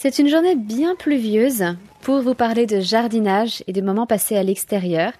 C'est 0.00 0.20
une 0.20 0.28
journée 0.28 0.54
bien 0.54 0.94
pluvieuse 0.94 1.64
pour 2.02 2.20
vous 2.20 2.36
parler 2.36 2.66
de 2.66 2.78
jardinage 2.78 3.64
et 3.66 3.72
de 3.72 3.80
moments 3.80 4.06
passés 4.06 4.36
à 4.36 4.44
l'extérieur. 4.44 5.12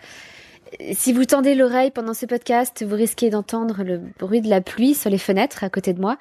Si 0.93 1.13
vous 1.13 1.25
tendez 1.25 1.57
l'oreille 1.57 1.91
pendant 1.91 2.15
ce 2.15 2.27
podcast, 2.27 2.85
vous 2.87 2.95
risquez 2.95 3.29
d'entendre 3.29 3.83
le 3.83 3.99
bruit 4.21 4.41
de 4.41 4.49
la 4.49 4.61
pluie 4.61 4.95
sur 4.95 5.11
les 5.11 5.19
fenêtres 5.19 5.65
à 5.65 5.69
côté 5.69 5.95
de 5.95 6.01
moi. 6.01 6.17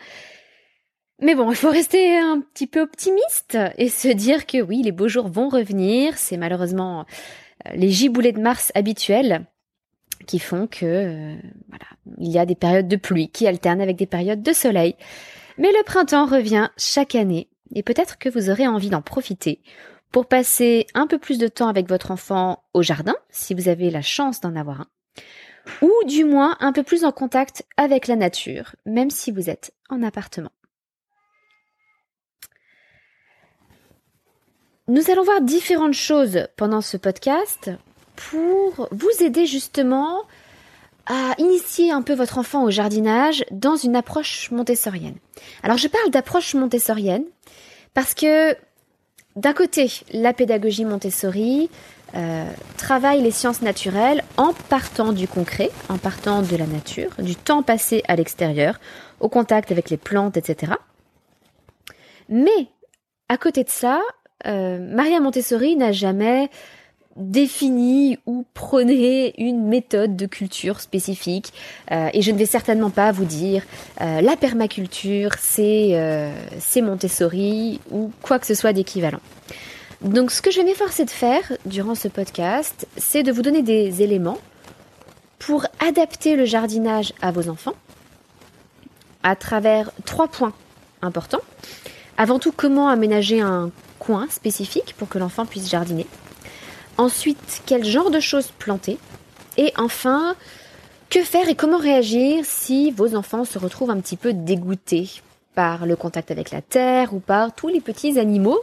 Mais 1.22 1.36
bon, 1.36 1.52
il 1.52 1.56
faut 1.56 1.70
rester 1.70 2.18
un 2.18 2.42
petit 2.42 2.66
peu 2.66 2.82
optimiste 2.82 3.60
et 3.78 3.90
se 3.90 4.08
dire 4.08 4.48
que 4.48 4.60
oui, 4.60 4.82
les 4.82 4.92
beaux 4.92 5.08
jours 5.08 5.28
vont 5.28 5.50
revenir. 5.50 6.18
C'est 6.18 6.38
malheureusement 6.38 7.06
euh, 7.68 7.76
les 7.76 7.92
giboulées 7.92 8.32
de 8.32 8.42
mars 8.42 8.72
habituels 8.74 9.46
qui 10.26 10.40
font 10.40 10.66
que 10.66 10.84
euh, 10.84 11.36
voilà, 11.70 11.86
il 12.18 12.32
y 12.32 12.40
a 12.40 12.48
des 12.48 12.56
périodes 12.56 12.88
de 12.88 12.96
pluie 12.96 13.30
qui 13.30 13.46
alternent 13.46 13.82
avec 13.82 13.98
des 13.98 14.08
périodes 14.08 14.42
de 14.42 14.54
soleil. 14.54 14.96
Mais 15.60 15.70
le 15.70 15.84
printemps 15.84 16.26
revient 16.26 16.70
chaque 16.76 17.14
année 17.14 17.50
et 17.74 17.84
peut-être 17.84 18.18
que 18.18 18.30
vous 18.30 18.50
aurez 18.50 18.68
envie 18.68 18.90
d'en 18.90 19.02
profiter 19.02 19.62
pour 20.12 20.28
passer 20.28 20.88
un 20.94 21.08
peu 21.08 21.18
plus 21.18 21.38
de 21.38 21.48
temps 21.48 21.68
avec 21.68 21.88
votre 21.90 22.12
enfant 22.12 22.64
au 22.74 22.82
jardin, 22.82 23.16
si 23.30 23.54
vous 23.54 23.68
avez 23.68 23.90
la 23.90 24.02
chance 24.02 24.40
d'en 24.40 24.56
avoir 24.56 24.82
un, 24.82 24.88
ou 25.82 25.92
du 26.06 26.24
moins 26.24 26.56
un 26.60 26.72
peu 26.72 26.84
plus 26.84 27.04
en 27.04 27.12
contact 27.12 27.66
avec 27.76 28.08
la 28.08 28.16
nature, 28.16 28.76
même 28.86 29.10
si 29.10 29.32
vous 29.32 29.50
êtes 29.50 29.74
en 29.90 30.02
appartement. 30.04 30.52
Nous 34.88 35.12
allons 35.12 35.24
voir 35.24 35.42
différentes 35.42 35.94
choses 35.94 36.48
pendant 36.56 36.80
ce 36.80 36.96
podcast 36.96 37.72
pour 38.16 38.88
vous 38.92 39.24
aider 39.24 39.46
justement 39.46 40.24
à 41.08 41.34
initier 41.38 41.92
un 41.92 42.02
peu 42.02 42.14
votre 42.14 42.38
enfant 42.38 42.64
au 42.64 42.70
jardinage 42.70 43.46
dans 43.52 43.76
une 43.76 43.96
approche 43.96 44.52
montessorienne. 44.52 45.16
Alors 45.64 45.78
je 45.78 45.88
parle 45.88 46.10
d'approche 46.12 46.54
montessorienne 46.54 47.24
parce 47.94 48.14
que 48.14 48.56
d'un 49.38 49.54
côté, 49.54 49.92
la 50.14 50.34
pédagogie 50.34 50.84
Montessori 50.84 51.70
euh, 52.16 52.50
travaille 52.76 53.22
les 53.22 53.30
sciences 53.30 53.62
naturelles 53.62 54.24
en 54.36 54.52
partant 54.52 55.14
du 55.14 55.28
concret, 55.28 55.70
en 55.90 56.00
partant 56.00 56.42
de 56.42 56.56
la 56.56 56.66
nature, 56.66 57.12
du 57.20 57.36
temps 57.36 57.62
passé 57.62 58.02
à 58.08 58.16
l'extérieur, 58.16 58.80
au 59.20 59.30
contact 59.30 59.72
avec 59.72 59.92
les 59.92 59.98
plantes, 59.98 60.38
etc. 60.38 60.74
Mais 62.30 62.68
à 63.30 63.38
côté 63.38 63.64
de 63.64 63.70
ça, 63.70 64.02
euh, 64.48 64.80
Maria 64.80 65.20
Montessori 65.20 65.76
n'a 65.76 65.92
jamais 65.92 66.50
définit 67.18 68.20
ou 68.26 68.46
prôner 68.54 69.34
une 69.38 69.68
méthode 69.68 70.16
de 70.16 70.26
culture 70.26 70.80
spécifique. 70.80 71.52
Euh, 71.92 72.10
et 72.14 72.22
je 72.22 72.32
ne 72.32 72.38
vais 72.38 72.46
certainement 72.46 72.90
pas 72.90 73.12
vous 73.12 73.26
dire 73.26 73.64
euh, 74.02 74.22
la 74.22 74.36
permaculture, 74.36 75.32
c'est 75.40 75.90
euh, 75.94 76.32
c'est 76.60 76.82
Montessori 76.82 77.82
ou 77.92 78.12
quoi 78.22 78.40
que 78.40 78.46
ce 78.46 78.56
soit 78.56 78.74
d'équivalent. 78.74 79.20
Donc 80.02 80.32
ce 80.32 80.42
que 80.42 80.52
je 80.52 80.60
vais 80.60 80.66
m'efforcer 80.66 81.06
de 81.06 81.10
faire 81.10 81.54
durant 81.66 81.96
ce 81.96 82.08
podcast, 82.08 82.88
c'est 82.98 83.24
de 83.24 83.32
vous 83.32 83.42
donner 83.42 83.64
des 83.64 84.04
éléments 84.04 84.38
pour 85.40 85.66
adapter 85.80 86.36
le 86.36 86.46
jardinage 86.46 87.14
à 87.22 87.32
vos 87.32 87.50
enfants 87.50 87.76
à 89.24 89.36
travers 89.36 89.92
trois 90.06 90.28
points 90.28 90.54
importants. 91.02 91.42
Avant 92.18 92.40
tout, 92.40 92.52
comment 92.52 92.90
aménager 92.90 93.42
un 93.42 93.72
coin 94.00 94.28
spécifique 94.30 94.96
pour 94.98 95.10
que 95.10 95.18
l'enfant 95.18 95.46
puisse 95.46 95.70
jardiner. 95.70 96.06
Ensuite, 96.98 97.62
quel 97.66 97.86
genre 97.86 98.10
de 98.10 98.20
choses 98.20 98.52
planter 98.58 98.98
Et 99.58 99.72
enfin, 99.78 100.36
que 101.10 101.24
faire 101.24 101.48
et 101.48 101.56
comment 101.56 101.78
réagir 101.78 102.44
si 102.44 102.92
vos 102.92 103.16
enfants 103.16 103.46
se 103.46 103.60
retrouvent 103.60 103.92
un 103.92 104.00
petit 104.00 104.18
peu 104.18 104.34
dégoûtés 104.34 105.10
par 105.54 105.86
le 105.86 105.96
contact 105.96 106.32
avec 106.32 106.52
la 106.52 106.62
terre 106.62 107.14
ou 107.14 107.20
par 107.20 107.54
tous 107.54 107.68
les 107.68 107.82
petits 107.82 108.20
animaux 108.20 108.60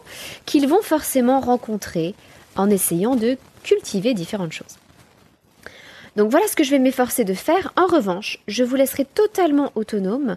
qu'ils 0.47 0.69
vont 0.69 0.83
forcément 0.83 1.41
rencontrer 1.41 2.15
en 2.57 2.71
essayant 2.71 3.17
de 3.17 3.37
cultiver 3.63 4.15
différentes 4.15 4.53
choses. 4.53 4.79
Donc 6.17 6.31
voilà 6.31 6.47
ce 6.47 6.55
que 6.55 6.65
je 6.65 6.71
vais 6.71 6.79
m'efforcer 6.79 7.25
de 7.25 7.35
faire. 7.35 7.73
En 7.77 7.87
revanche, 7.87 8.39
je 8.47 8.63
vous 8.63 8.77
laisserai 8.77 9.05
totalement 9.05 9.73
autonome 9.75 10.37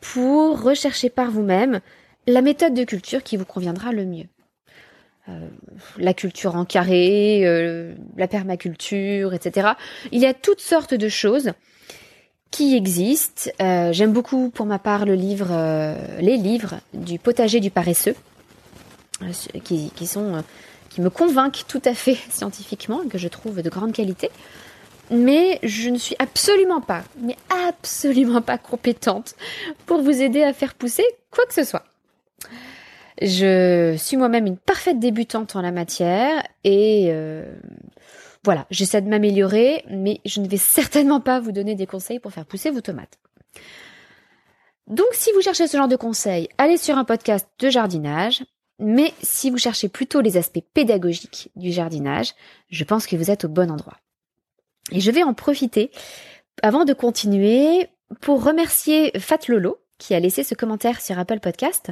pour 0.00 0.62
rechercher 0.62 1.08
par 1.08 1.30
vous-même 1.30 1.80
la 2.26 2.42
méthode 2.42 2.74
de 2.74 2.84
culture 2.84 3.22
qui 3.22 3.36
vous 3.36 3.46
conviendra 3.46 3.92
le 3.92 4.04
mieux. 4.04 4.26
Euh, 5.30 5.48
la 5.96 6.12
culture 6.12 6.54
en 6.54 6.66
carré, 6.66 7.46
euh, 7.46 7.94
la 8.18 8.28
permaculture, 8.28 9.32
etc. 9.32 9.68
Il 10.12 10.20
y 10.20 10.26
a 10.26 10.34
toutes 10.34 10.60
sortes 10.60 10.92
de 10.92 11.08
choses 11.08 11.52
qui 12.50 12.76
existent. 12.76 13.50
Euh, 13.62 13.90
j'aime 13.94 14.12
beaucoup, 14.12 14.50
pour 14.50 14.66
ma 14.66 14.78
part, 14.78 15.06
le 15.06 15.14
livre, 15.14 15.48
les 16.20 16.36
livres 16.36 16.74
du 16.92 17.18
potager 17.18 17.60
du 17.60 17.70
paresseux, 17.70 18.14
qui, 19.64 20.06
sont, 20.06 20.44
qui 20.90 21.00
me 21.00 21.08
convainquent 21.08 21.64
tout 21.68 21.82
à 21.86 21.94
fait 21.94 22.18
scientifiquement, 22.30 23.00
que 23.08 23.16
je 23.16 23.28
trouve 23.28 23.62
de 23.62 23.70
grande 23.70 23.92
qualité. 23.92 24.30
Mais 25.10 25.58
je 25.62 25.88
ne 25.88 25.96
suis 25.96 26.16
absolument 26.18 26.82
pas, 26.82 27.02
mais 27.18 27.36
absolument 27.68 28.42
pas 28.42 28.58
compétente 28.58 29.36
pour 29.86 30.02
vous 30.02 30.20
aider 30.20 30.42
à 30.42 30.52
faire 30.52 30.74
pousser 30.74 31.04
quoi 31.30 31.46
que 31.46 31.54
ce 31.54 31.64
soit. 31.64 31.84
Je 33.22 33.94
suis 33.96 34.16
moi-même 34.16 34.46
une 34.46 34.56
parfaite 34.56 34.98
débutante 34.98 35.54
en 35.56 35.62
la 35.62 35.70
matière 35.70 36.42
et 36.64 37.06
euh, 37.08 37.54
voilà, 38.44 38.66
j'essaie 38.70 39.02
de 39.02 39.08
m'améliorer, 39.08 39.84
mais 39.88 40.20
je 40.24 40.40
ne 40.40 40.48
vais 40.48 40.56
certainement 40.56 41.20
pas 41.20 41.40
vous 41.40 41.52
donner 41.52 41.74
des 41.74 41.86
conseils 41.86 42.18
pour 42.18 42.32
faire 42.32 42.46
pousser 42.46 42.70
vos 42.70 42.80
tomates. 42.80 43.18
Donc 44.86 45.08
si 45.12 45.30
vous 45.32 45.40
cherchez 45.40 45.66
ce 45.66 45.76
genre 45.76 45.88
de 45.88 45.96
conseils, 45.96 46.48
allez 46.58 46.76
sur 46.76 46.98
un 46.98 47.04
podcast 47.04 47.48
de 47.58 47.70
jardinage, 47.70 48.44
mais 48.78 49.14
si 49.22 49.50
vous 49.50 49.58
cherchez 49.58 49.88
plutôt 49.88 50.20
les 50.20 50.36
aspects 50.36 50.64
pédagogiques 50.74 51.50
du 51.56 51.70
jardinage, 51.70 52.34
je 52.68 52.84
pense 52.84 53.06
que 53.06 53.16
vous 53.16 53.30
êtes 53.30 53.44
au 53.44 53.48
bon 53.48 53.70
endroit. 53.70 53.98
Et 54.90 55.00
je 55.00 55.10
vais 55.10 55.22
en 55.22 55.32
profiter 55.32 55.90
avant 56.62 56.84
de 56.84 56.92
continuer 56.92 57.88
pour 58.20 58.44
remercier 58.44 59.12
Fat 59.18 59.38
Lolo 59.48 59.78
qui 59.98 60.14
a 60.14 60.20
laissé 60.20 60.42
ce 60.42 60.54
commentaire 60.54 61.00
sur 61.00 61.18
Apple 61.18 61.40
Podcast 61.40 61.90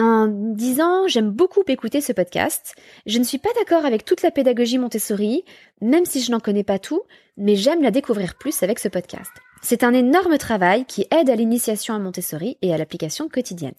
en 0.00 0.26
disant 0.28 1.06
j'aime 1.06 1.30
beaucoup 1.30 1.62
écouter 1.68 2.00
ce 2.00 2.12
podcast. 2.12 2.74
Je 3.06 3.18
ne 3.18 3.24
suis 3.24 3.38
pas 3.38 3.52
d'accord 3.58 3.84
avec 3.84 4.04
toute 4.04 4.22
la 4.22 4.30
pédagogie 4.30 4.78
Montessori, 4.78 5.44
même 5.80 6.04
si 6.04 6.20
je 6.20 6.30
n'en 6.30 6.40
connais 6.40 6.64
pas 6.64 6.78
tout, 6.78 7.02
mais 7.36 7.56
j'aime 7.56 7.82
la 7.82 7.90
découvrir 7.90 8.36
plus 8.36 8.62
avec 8.62 8.78
ce 8.78 8.88
podcast. 8.88 9.30
C'est 9.62 9.84
un 9.84 9.92
énorme 9.92 10.38
travail 10.38 10.84
qui 10.86 11.06
aide 11.10 11.30
à 11.30 11.36
l'initiation 11.36 11.94
à 11.94 11.98
Montessori 11.98 12.56
et 12.62 12.72
à 12.72 12.78
l'application 12.78 13.28
quotidienne. 13.28 13.74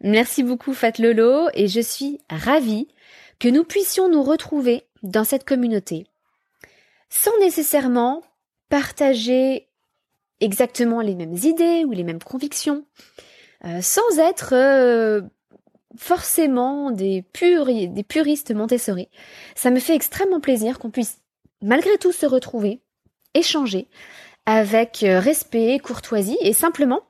Merci 0.00 0.42
beaucoup 0.42 0.74
Fat 0.74 0.98
Lolo 0.98 1.48
et 1.54 1.68
je 1.68 1.80
suis 1.80 2.18
ravie 2.30 2.88
que 3.38 3.48
nous 3.48 3.64
puissions 3.64 4.08
nous 4.08 4.22
retrouver 4.22 4.84
dans 5.02 5.24
cette 5.24 5.44
communauté 5.44 6.06
sans 7.14 7.38
nécessairement 7.38 8.22
partager 8.68 9.68
exactement 10.40 11.00
les 11.00 11.14
mêmes 11.14 11.36
idées 11.36 11.84
ou 11.86 11.92
les 11.92 12.02
mêmes 12.02 12.22
convictions, 12.22 12.84
euh, 13.64 13.80
sans 13.80 14.18
être 14.18 14.52
euh, 14.52 15.22
forcément 15.96 16.90
des, 16.90 17.24
des 17.40 18.02
puristes 18.02 18.52
Montessori. 18.52 19.08
Ça 19.54 19.70
me 19.70 19.80
fait 19.80 19.94
extrêmement 19.94 20.40
plaisir 20.40 20.78
qu'on 20.78 20.90
puisse 20.90 21.18
malgré 21.62 21.96
tout 21.98 22.12
se 22.12 22.26
retrouver, 22.26 22.82
échanger 23.32 23.88
avec 24.46 25.02
euh, 25.02 25.18
respect, 25.18 25.78
courtoisie 25.82 26.38
et 26.40 26.52
simplement 26.52 27.02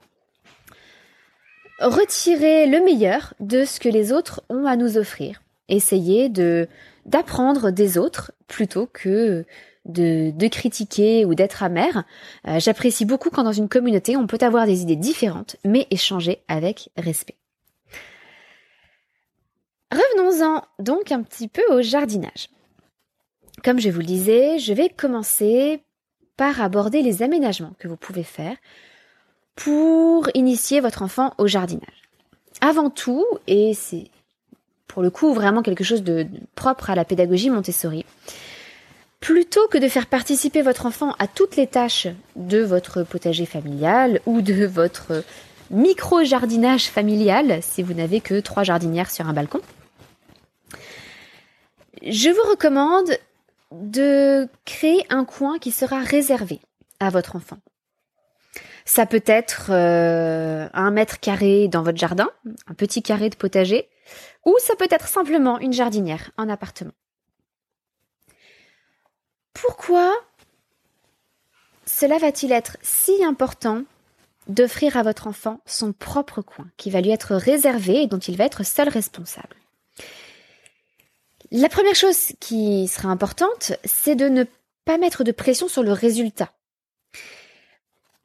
retirer 1.81 2.67
le 2.67 2.85
meilleur 2.85 3.35
de 3.41 3.65
ce 3.65 3.81
que 3.81 3.89
les 3.89 4.12
autres 4.12 4.45
ont 4.49 4.65
à 4.65 4.77
nous 4.77 4.97
offrir. 4.97 5.43
Essayer 5.69 6.29
d'apprendre 7.05 7.71
des 7.71 7.99
autres 7.99 8.33
plutôt 8.47 8.87
que 8.87 9.45
de, 9.85 10.49
critiquer 10.49 11.25
ou 11.25 11.35
d'être 11.35 11.63
amer. 11.63 12.05
Euh, 12.47 12.59
j'apprécie 12.59 13.05
beaucoup 13.05 13.31
quand 13.31 13.45
dans 13.45 13.53
une 13.53 13.69
communauté 13.69 14.17
on 14.17 14.27
peut 14.27 14.39
avoir 14.41 14.67
des 14.67 14.83
idées 14.83 14.97
différentes, 14.97 15.57
mais 15.65 15.87
échanger 15.91 16.43
avec 16.49 16.91
respect. 16.97 17.37
Revenons-en 19.93 20.63
donc 20.81 21.13
un 21.13 21.23
petit 21.23 21.49
peu 21.49 21.63
au 21.71 21.83
jardinage. 21.83 22.49
Comme 23.63 23.79
je 23.79 23.91
vous 23.91 24.01
le 24.01 24.07
disais, 24.07 24.59
je 24.59 24.73
vais 24.73 24.89
commencer 24.89 25.81
par 26.37 26.61
aborder 26.61 27.03
les 27.03 27.23
aménagements 27.23 27.75
que 27.79 27.87
vous 27.87 27.97
pouvez 27.97 28.25
faire 28.25 28.57
pour 29.55 30.29
initier 30.35 30.81
votre 30.81 31.03
enfant 31.03 31.33
au 31.39 31.47
jardinage. 31.47 32.03
Avant 32.61 32.91
tout, 32.91 33.25
et 33.47 33.73
c'est 33.75 34.11
pour 34.89 35.03
le 35.03 35.11
coup 35.11 35.33
vraiment 35.33 35.63
quelque 35.63 35.85
chose 35.85 36.03
de 36.03 36.27
propre 36.55 36.91
à 36.91 36.95
la 36.95 37.05
pédagogie 37.05 37.51
Montessori, 37.51 38.05
plutôt 39.25 39.67
que 39.69 39.79
de 39.79 39.88
faire 39.88 40.06
participer 40.06 40.61
votre 40.61 40.85
enfant 40.85 41.15
à 41.19 41.26
toutes 41.26 41.56
les 41.56 41.67
tâches 41.67 42.09
de 42.37 42.59
votre 42.59 43.05
potager 43.05 43.47
familial 43.47 44.21
ou 44.26 44.43
de 44.43 44.67
votre 44.67 45.25
micro-jardinage 45.71 46.91
familial, 46.91 47.61
si 47.62 47.82
vous 47.82 47.94
n'avez 47.94 48.21
que 48.21 48.38
trois 48.41 48.65
jardinières 48.65 49.11
sur 49.11 49.26
un 49.26 49.32
balcon, 49.32 49.62
je 52.03 52.29
vous 52.29 52.50
recommande 52.50 53.17
de 53.73 54.47
créer 54.67 55.06
un 55.09 55.25
coin 55.25 55.59
qui 55.59 55.71
sera 55.71 56.00
réservé 56.00 56.61
à 57.00 57.09
votre 57.09 57.35
enfant. 57.35 57.56
Ça 58.85 59.06
peut 59.06 59.25
être 59.25 59.69
euh, 59.71 60.69
un 60.75 60.91
mètre 60.91 61.19
carré 61.19 61.69
dans 61.69 61.82
votre 61.82 61.97
jardin, 61.97 62.29
un 62.67 62.75
petit 62.75 63.03
carré 63.03 63.31
de 63.31 63.37
potager, 63.37 63.88
ou 64.44 64.55
ça 64.59 64.76
peut 64.76 64.88
être 64.91 65.09
simplement 65.09 65.59
une 65.61 65.73
jardinière, 65.73 66.31
un 66.37 66.50
appartement. 66.50 66.93
Pourquoi 69.55 70.12
cela 71.87 72.19
va-t-il 72.19 72.53
être 72.53 72.77
si 72.83 73.25
important 73.25 73.85
d'offrir 74.49 74.97
à 74.97 75.03
votre 75.03 75.27
enfant 75.27 75.61
son 75.65 75.93
propre 75.93 76.43
coin, 76.43 76.67
qui 76.77 76.91
va 76.91 77.01
lui 77.01 77.11
être 77.11 77.35
réservé 77.35 78.03
et 78.03 78.06
dont 78.06 78.19
il 78.19 78.37
va 78.37 78.45
être 78.45 78.65
seul 78.65 78.89
responsable? 78.89 79.56
La 81.51 81.69
première 81.69 81.95
chose 81.95 82.33
qui 82.41 82.89
sera 82.89 83.09
importante, 83.09 83.73
c'est 83.85 84.17
de 84.17 84.29
ne 84.29 84.45
pas 84.85 84.99
mettre 84.99 85.25
de 85.25 85.33
pression 85.33 85.69
sur 85.69 85.83
le 85.83 85.93
résultat. 85.93 86.50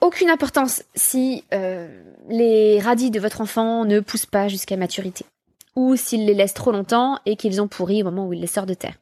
Aucune 0.02 0.30
importance 0.30 0.84
si 0.96 1.44
euh, 1.54 2.04
les 2.30 2.80
radis 2.80 3.12
de 3.12 3.20
votre 3.20 3.42
enfant 3.42 3.86
ne 3.86 4.00
poussent 4.00 4.26
pas 4.26 4.48
jusqu'à 4.48 4.78
maturité, 4.78 5.26
ou 5.76 5.96
s'il 5.96 6.26
les 6.26 6.34
laisse 6.34 6.54
trop 6.54 6.72
longtemps 6.72 7.20
et 7.26 7.36
qu'ils 7.36 7.62
ont 7.62 7.68
pourri 7.68 8.02
au 8.02 8.06
moment 8.06 8.28
où 8.28 8.34
il 8.34 8.42
les 8.42 8.48
sort 8.48 8.66
de 8.66 8.74
terre 8.74 8.96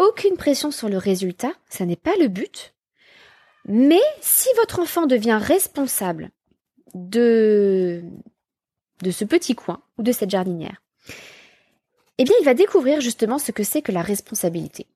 aucune 0.00 0.36
pression 0.36 0.70
sur 0.70 0.88
le 0.88 0.98
résultat, 0.98 1.52
ça 1.68 1.84
n'est 1.84 1.96
pas 1.96 2.16
le 2.18 2.28
but. 2.28 2.74
Mais 3.66 4.00
si 4.20 4.48
votre 4.56 4.80
enfant 4.80 5.06
devient 5.06 5.38
responsable 5.40 6.30
de, 6.94 8.02
de 9.02 9.10
ce 9.10 9.24
petit 9.24 9.54
coin 9.54 9.82
ou 9.98 10.02
de 10.02 10.12
cette 10.12 10.30
jardinière, 10.30 10.82
eh 12.18 12.24
bien, 12.24 12.34
il 12.40 12.44
va 12.44 12.54
découvrir 12.54 13.00
justement 13.00 13.38
ce 13.38 13.52
que 13.52 13.62
c'est 13.62 13.82
que 13.82 13.92
la 13.92 14.02
responsabilité. 14.02 14.86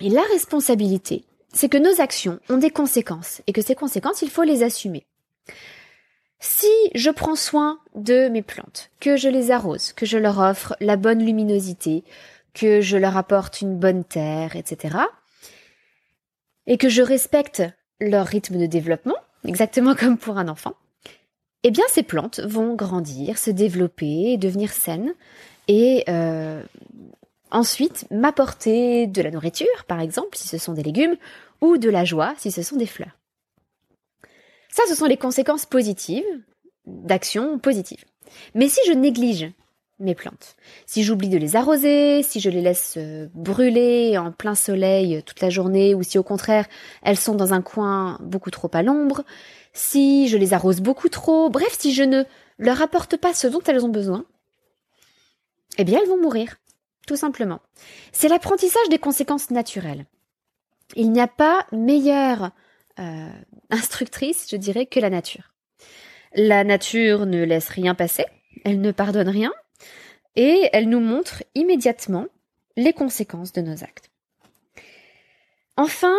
Et 0.00 0.10
la 0.10 0.22
responsabilité, 0.22 1.24
c'est 1.52 1.68
que 1.68 1.78
nos 1.78 2.00
actions 2.00 2.40
ont 2.48 2.58
des 2.58 2.70
conséquences 2.70 3.40
et 3.46 3.52
que 3.52 3.62
ces 3.62 3.74
conséquences, 3.74 4.22
il 4.22 4.30
faut 4.30 4.42
les 4.42 4.62
assumer. 4.62 5.06
Si 6.38 6.70
je 6.94 7.10
prends 7.10 7.36
soin 7.36 7.80
de 7.94 8.28
mes 8.28 8.42
plantes, 8.42 8.90
que 9.00 9.16
je 9.16 9.28
les 9.28 9.50
arrose, 9.50 9.92
que 9.92 10.06
je 10.06 10.18
leur 10.18 10.38
offre 10.38 10.76
la 10.80 10.96
bonne 10.96 11.24
luminosité, 11.24 12.04
que 12.56 12.80
je 12.80 12.96
leur 12.96 13.16
apporte 13.16 13.60
une 13.60 13.78
bonne 13.78 14.02
terre, 14.02 14.56
etc. 14.56 14.96
Et 16.66 16.78
que 16.78 16.88
je 16.88 17.02
respecte 17.02 17.62
leur 18.00 18.26
rythme 18.26 18.58
de 18.58 18.66
développement, 18.66 19.16
exactement 19.46 19.94
comme 19.98 20.18
pour 20.18 20.38
un 20.38 20.48
enfant, 20.48 20.74
eh 21.62 21.70
bien 21.70 21.84
ces 21.88 22.02
plantes 22.02 22.40
vont 22.40 22.74
grandir, 22.74 23.38
se 23.38 23.50
développer, 23.50 24.38
devenir 24.38 24.72
saines 24.72 25.14
et 25.68 26.04
euh, 26.08 26.62
ensuite 27.50 28.06
m'apporter 28.10 29.06
de 29.06 29.20
la 29.20 29.30
nourriture, 29.30 29.84
par 29.86 30.00
exemple, 30.00 30.36
si 30.36 30.48
ce 30.48 30.58
sont 30.58 30.72
des 30.72 30.82
légumes, 30.82 31.16
ou 31.60 31.76
de 31.76 31.90
la 31.90 32.04
joie, 32.04 32.34
si 32.38 32.50
ce 32.50 32.62
sont 32.62 32.76
des 32.76 32.86
fleurs. 32.86 33.18
Ça, 34.70 34.82
ce 34.88 34.94
sont 34.94 35.06
les 35.06 35.16
conséquences 35.16 35.66
positives 35.66 36.24
d'actions 36.86 37.58
positives. 37.58 38.04
Mais 38.54 38.68
si 38.68 38.80
je 38.86 38.92
néglige 38.92 39.50
mes 39.98 40.14
plantes. 40.14 40.56
Si 40.84 41.02
j'oublie 41.02 41.28
de 41.28 41.38
les 41.38 41.56
arroser, 41.56 42.22
si 42.22 42.40
je 42.40 42.50
les 42.50 42.60
laisse 42.60 42.94
euh, 42.98 43.28
brûler 43.34 44.18
en 44.18 44.30
plein 44.30 44.54
soleil 44.54 45.16
euh, 45.16 45.22
toute 45.22 45.40
la 45.40 45.50
journée, 45.50 45.94
ou 45.94 46.02
si 46.02 46.18
au 46.18 46.22
contraire 46.22 46.66
elles 47.02 47.16
sont 47.16 47.34
dans 47.34 47.54
un 47.54 47.62
coin 47.62 48.18
beaucoup 48.20 48.50
trop 48.50 48.70
à 48.74 48.82
l'ombre, 48.82 49.24
si 49.72 50.28
je 50.28 50.36
les 50.36 50.52
arrose 50.52 50.80
beaucoup 50.80 51.08
trop, 51.08 51.48
bref, 51.48 51.76
si 51.78 51.94
je 51.94 52.02
ne 52.02 52.24
leur 52.58 52.82
apporte 52.82 53.16
pas 53.16 53.34
ce 53.34 53.46
dont 53.46 53.60
elles 53.66 53.84
ont 53.84 53.90
besoin, 53.90 54.24
eh 55.78 55.84
bien 55.84 56.00
elles 56.00 56.08
vont 56.08 56.20
mourir, 56.20 56.56
tout 57.06 57.16
simplement. 57.16 57.60
C'est 58.12 58.28
l'apprentissage 58.28 58.88
des 58.90 58.98
conséquences 58.98 59.50
naturelles. 59.50 60.06
Il 60.94 61.10
n'y 61.10 61.20
a 61.20 61.28
pas 61.28 61.66
meilleure 61.72 62.50
euh, 62.98 63.28
instructrice, 63.70 64.46
je 64.50 64.56
dirais, 64.56 64.86
que 64.86 65.00
la 65.00 65.10
nature. 65.10 65.54
La 66.34 66.64
nature 66.64 67.26
ne 67.26 67.44
laisse 67.44 67.68
rien 67.68 67.94
passer, 67.94 68.26
elle 68.64 68.80
ne 68.80 68.92
pardonne 68.92 69.28
rien, 69.28 69.52
et 70.36 70.68
elle 70.72 70.88
nous 70.88 71.00
montre 71.00 71.42
immédiatement 71.54 72.26
les 72.76 72.92
conséquences 72.92 73.52
de 73.52 73.62
nos 73.62 73.82
actes. 73.82 74.10
Enfin, 75.76 76.16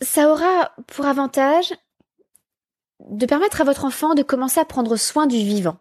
ça 0.00 0.30
aura 0.30 0.72
pour 0.86 1.06
avantage 1.06 1.74
de 3.00 3.26
permettre 3.26 3.60
à 3.60 3.64
votre 3.64 3.84
enfant 3.84 4.14
de 4.14 4.22
commencer 4.22 4.60
à 4.60 4.64
prendre 4.64 4.96
soin 4.96 5.26
du 5.26 5.36
vivant 5.36 5.78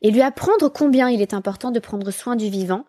et 0.00 0.10
lui 0.10 0.22
apprendre 0.22 0.68
combien 0.68 1.08
il 1.08 1.22
est 1.22 1.34
important 1.34 1.70
de 1.70 1.78
prendre 1.78 2.10
soin 2.10 2.34
du 2.34 2.48
vivant 2.48 2.84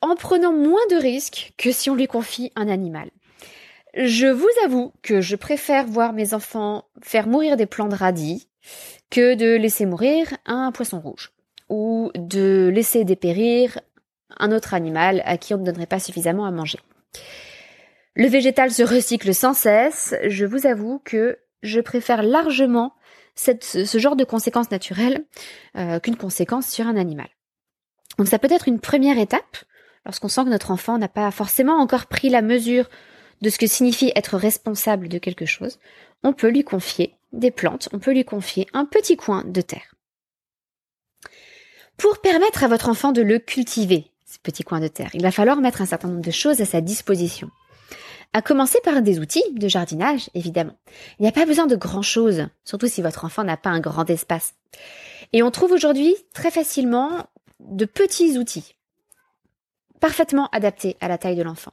en 0.00 0.14
prenant 0.14 0.52
moins 0.52 0.86
de 0.90 0.96
risques 0.96 1.52
que 1.58 1.72
si 1.72 1.90
on 1.90 1.94
lui 1.94 2.06
confie 2.06 2.52
un 2.56 2.68
animal. 2.68 3.10
Je 3.94 4.26
vous 4.26 4.46
avoue 4.64 4.92
que 5.02 5.20
je 5.20 5.36
préfère 5.36 5.86
voir 5.86 6.12
mes 6.12 6.34
enfants 6.34 6.84
faire 7.02 7.26
mourir 7.26 7.56
des 7.56 7.66
plants 7.66 7.88
de 7.88 7.96
radis 7.96 8.48
que 9.10 9.34
de 9.34 9.56
laisser 9.56 9.86
mourir 9.86 10.36
un 10.46 10.72
poisson 10.72 11.00
rouge 11.00 11.32
ou 11.68 12.10
de 12.14 12.70
laisser 12.72 13.04
dépérir 13.04 13.80
un 14.38 14.52
autre 14.52 14.74
animal 14.74 15.22
à 15.24 15.38
qui 15.38 15.54
on 15.54 15.58
ne 15.58 15.64
donnerait 15.64 15.86
pas 15.86 16.00
suffisamment 16.00 16.44
à 16.44 16.50
manger. 16.50 16.78
Le 18.14 18.26
végétal 18.26 18.70
se 18.70 18.82
recycle 18.82 19.34
sans 19.34 19.54
cesse. 19.54 20.14
Je 20.26 20.44
vous 20.44 20.66
avoue 20.66 21.00
que 21.04 21.38
je 21.62 21.80
préfère 21.80 22.22
largement 22.22 22.94
ce 23.34 23.98
genre 23.98 24.16
de 24.16 24.24
conséquences 24.24 24.70
naturelles 24.70 25.24
euh, 25.76 26.00
qu'une 26.00 26.16
conséquence 26.16 26.66
sur 26.66 26.86
un 26.86 26.96
animal. 26.96 27.28
Donc 28.18 28.26
ça 28.26 28.38
peut 28.38 28.50
être 28.50 28.66
une 28.66 28.80
première 28.80 29.18
étape 29.18 29.58
lorsqu'on 30.04 30.28
sent 30.28 30.44
que 30.44 30.50
notre 30.50 30.72
enfant 30.72 30.98
n'a 30.98 31.08
pas 31.08 31.30
forcément 31.30 31.78
encore 31.78 32.06
pris 32.06 32.28
la 32.28 32.42
mesure 32.42 32.88
de 33.40 33.50
ce 33.50 33.58
que 33.58 33.66
signifie 33.66 34.12
être 34.16 34.36
responsable 34.36 35.08
de 35.08 35.18
quelque 35.18 35.46
chose. 35.46 35.78
On 36.24 36.32
peut 36.32 36.48
lui 36.48 36.64
confier 36.64 37.14
des 37.32 37.52
plantes, 37.52 37.88
on 37.92 38.00
peut 38.00 38.12
lui 38.12 38.24
confier 38.24 38.66
un 38.72 38.84
petit 38.84 39.16
coin 39.16 39.44
de 39.44 39.60
terre. 39.60 39.94
Pour 41.98 42.20
permettre 42.20 42.62
à 42.62 42.68
votre 42.68 42.88
enfant 42.88 43.10
de 43.10 43.22
le 43.22 43.40
cultiver, 43.40 44.12
ce 44.24 44.38
petit 44.38 44.62
coin 44.62 44.78
de 44.78 44.86
terre, 44.86 45.10
il 45.14 45.22
va 45.22 45.32
falloir 45.32 45.60
mettre 45.60 45.82
un 45.82 45.86
certain 45.86 46.06
nombre 46.06 46.24
de 46.24 46.30
choses 46.30 46.60
à 46.60 46.64
sa 46.64 46.80
disposition. 46.80 47.50
À 48.32 48.40
commencer 48.40 48.78
par 48.84 49.02
des 49.02 49.18
outils 49.18 49.42
de 49.54 49.66
jardinage, 49.66 50.30
évidemment. 50.34 50.76
Il 51.18 51.22
n'y 51.22 51.28
a 51.28 51.32
pas 51.32 51.44
besoin 51.44 51.66
de 51.66 51.74
grand 51.74 52.02
chose, 52.02 52.46
surtout 52.64 52.86
si 52.86 53.02
votre 53.02 53.24
enfant 53.24 53.42
n'a 53.42 53.56
pas 53.56 53.70
un 53.70 53.80
grand 53.80 54.08
espace. 54.08 54.54
Et 55.32 55.42
on 55.42 55.50
trouve 55.50 55.72
aujourd'hui 55.72 56.14
très 56.32 56.52
facilement 56.52 57.26
de 57.58 57.84
petits 57.84 58.38
outils, 58.38 58.76
parfaitement 59.98 60.48
adaptés 60.52 60.96
à 61.00 61.08
la 61.08 61.18
taille 61.18 61.36
de 61.36 61.42
l'enfant. 61.42 61.72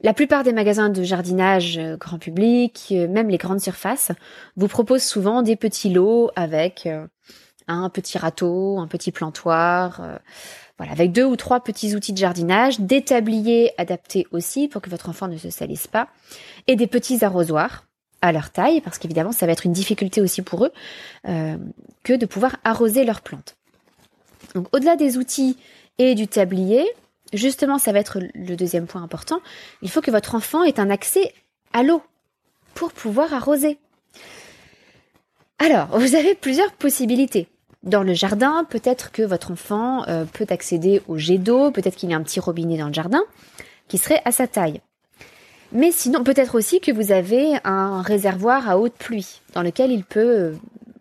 La 0.00 0.12
plupart 0.12 0.42
des 0.42 0.52
magasins 0.52 0.88
de 0.88 1.02
jardinage 1.04 1.78
euh, 1.78 1.96
grand 1.96 2.18
public, 2.18 2.88
euh, 2.90 3.08
même 3.08 3.28
les 3.28 3.38
grandes 3.38 3.60
surfaces, 3.60 4.12
vous 4.56 4.68
proposent 4.68 5.04
souvent 5.04 5.40
des 5.40 5.56
petits 5.56 5.88
lots 5.88 6.30
avec 6.36 6.86
euh, 6.86 7.06
un 7.68 7.88
petit 7.90 8.18
râteau, 8.18 8.78
un 8.78 8.86
petit 8.86 9.12
plantoir, 9.12 10.00
voilà, 10.78 10.92
avec 10.92 11.12
deux 11.12 11.24
ou 11.24 11.36
trois 11.36 11.60
petits 11.60 11.94
outils 11.94 12.12
de 12.12 12.18
jardinage, 12.18 12.80
des 12.80 13.02
tabliers 13.02 13.72
adaptés 13.78 14.26
aussi 14.30 14.68
pour 14.68 14.82
que 14.82 14.90
votre 14.90 15.08
enfant 15.08 15.26
ne 15.26 15.38
se 15.38 15.50
salisse 15.50 15.86
pas, 15.86 16.08
et 16.66 16.76
des 16.76 16.86
petits 16.86 17.24
arrosoirs 17.24 17.84
à 18.20 18.32
leur 18.32 18.50
taille, 18.50 18.80
parce 18.80 18.98
qu'évidemment 18.98 19.32
ça 19.32 19.46
va 19.46 19.52
être 19.52 19.66
une 19.66 19.72
difficulté 19.72 20.20
aussi 20.20 20.42
pour 20.42 20.64
eux 20.64 20.72
euh, 21.28 21.56
que 22.02 22.12
de 22.12 22.26
pouvoir 22.26 22.56
arroser 22.64 23.04
leurs 23.04 23.20
plantes. 23.20 23.56
Donc 24.54 24.68
au-delà 24.74 24.96
des 24.96 25.16
outils 25.16 25.56
et 25.98 26.14
du 26.14 26.28
tablier, 26.28 26.86
justement 27.32 27.78
ça 27.78 27.92
va 27.92 28.00
être 28.00 28.18
le 28.34 28.56
deuxième 28.56 28.86
point 28.86 29.02
important, 29.02 29.40
il 29.82 29.90
faut 29.90 30.02
que 30.02 30.10
votre 30.10 30.34
enfant 30.34 30.62
ait 30.62 30.80
un 30.80 30.90
accès 30.90 31.32
à 31.72 31.82
l'eau 31.82 32.02
pour 32.74 32.92
pouvoir 32.92 33.32
arroser. 33.32 33.78
Alors, 35.58 35.98
vous 35.98 36.14
avez 36.14 36.34
plusieurs 36.34 36.72
possibilités. 36.72 37.48
Dans 37.86 38.02
le 38.02 38.14
jardin, 38.14 38.66
peut-être 38.68 39.12
que 39.12 39.22
votre 39.22 39.52
enfant 39.52 40.04
euh, 40.08 40.24
peut 40.24 40.46
accéder 40.48 41.02
au 41.06 41.18
jet 41.18 41.38
d'eau, 41.38 41.70
peut-être 41.70 41.94
qu'il 41.94 42.10
y 42.10 42.14
a 42.14 42.16
un 42.16 42.22
petit 42.22 42.40
robinet 42.40 42.76
dans 42.76 42.88
le 42.88 42.92
jardin 42.92 43.22
qui 43.86 43.96
serait 43.96 44.20
à 44.24 44.32
sa 44.32 44.48
taille. 44.48 44.80
Mais 45.70 45.92
sinon, 45.92 46.24
peut-être 46.24 46.56
aussi 46.56 46.80
que 46.80 46.90
vous 46.90 47.12
avez 47.12 47.54
un 47.62 48.02
réservoir 48.02 48.68
à 48.68 48.76
haute 48.76 48.94
pluie 48.94 49.40
dans 49.54 49.62
lequel 49.62 49.92
il 49.92 50.02
peut 50.02 50.18
euh, 50.36 50.52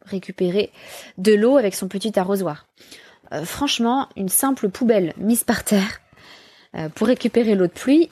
récupérer 0.06 0.72
de 1.18 1.34
l'eau 1.34 1.58
avec 1.58 1.74
son 1.74 1.88
petit 1.88 2.20
arrosoir. 2.20 2.68
Euh, 3.34 3.46
franchement, 3.46 4.08
une 4.16 4.30
simple 4.30 4.70
poubelle 4.70 5.14
mise 5.18 5.44
par 5.44 5.64
terre 5.64 6.02
pour 6.96 7.08
récupérer 7.08 7.56
l'eau 7.56 7.68
de 7.68 7.72
pluie, 7.72 8.10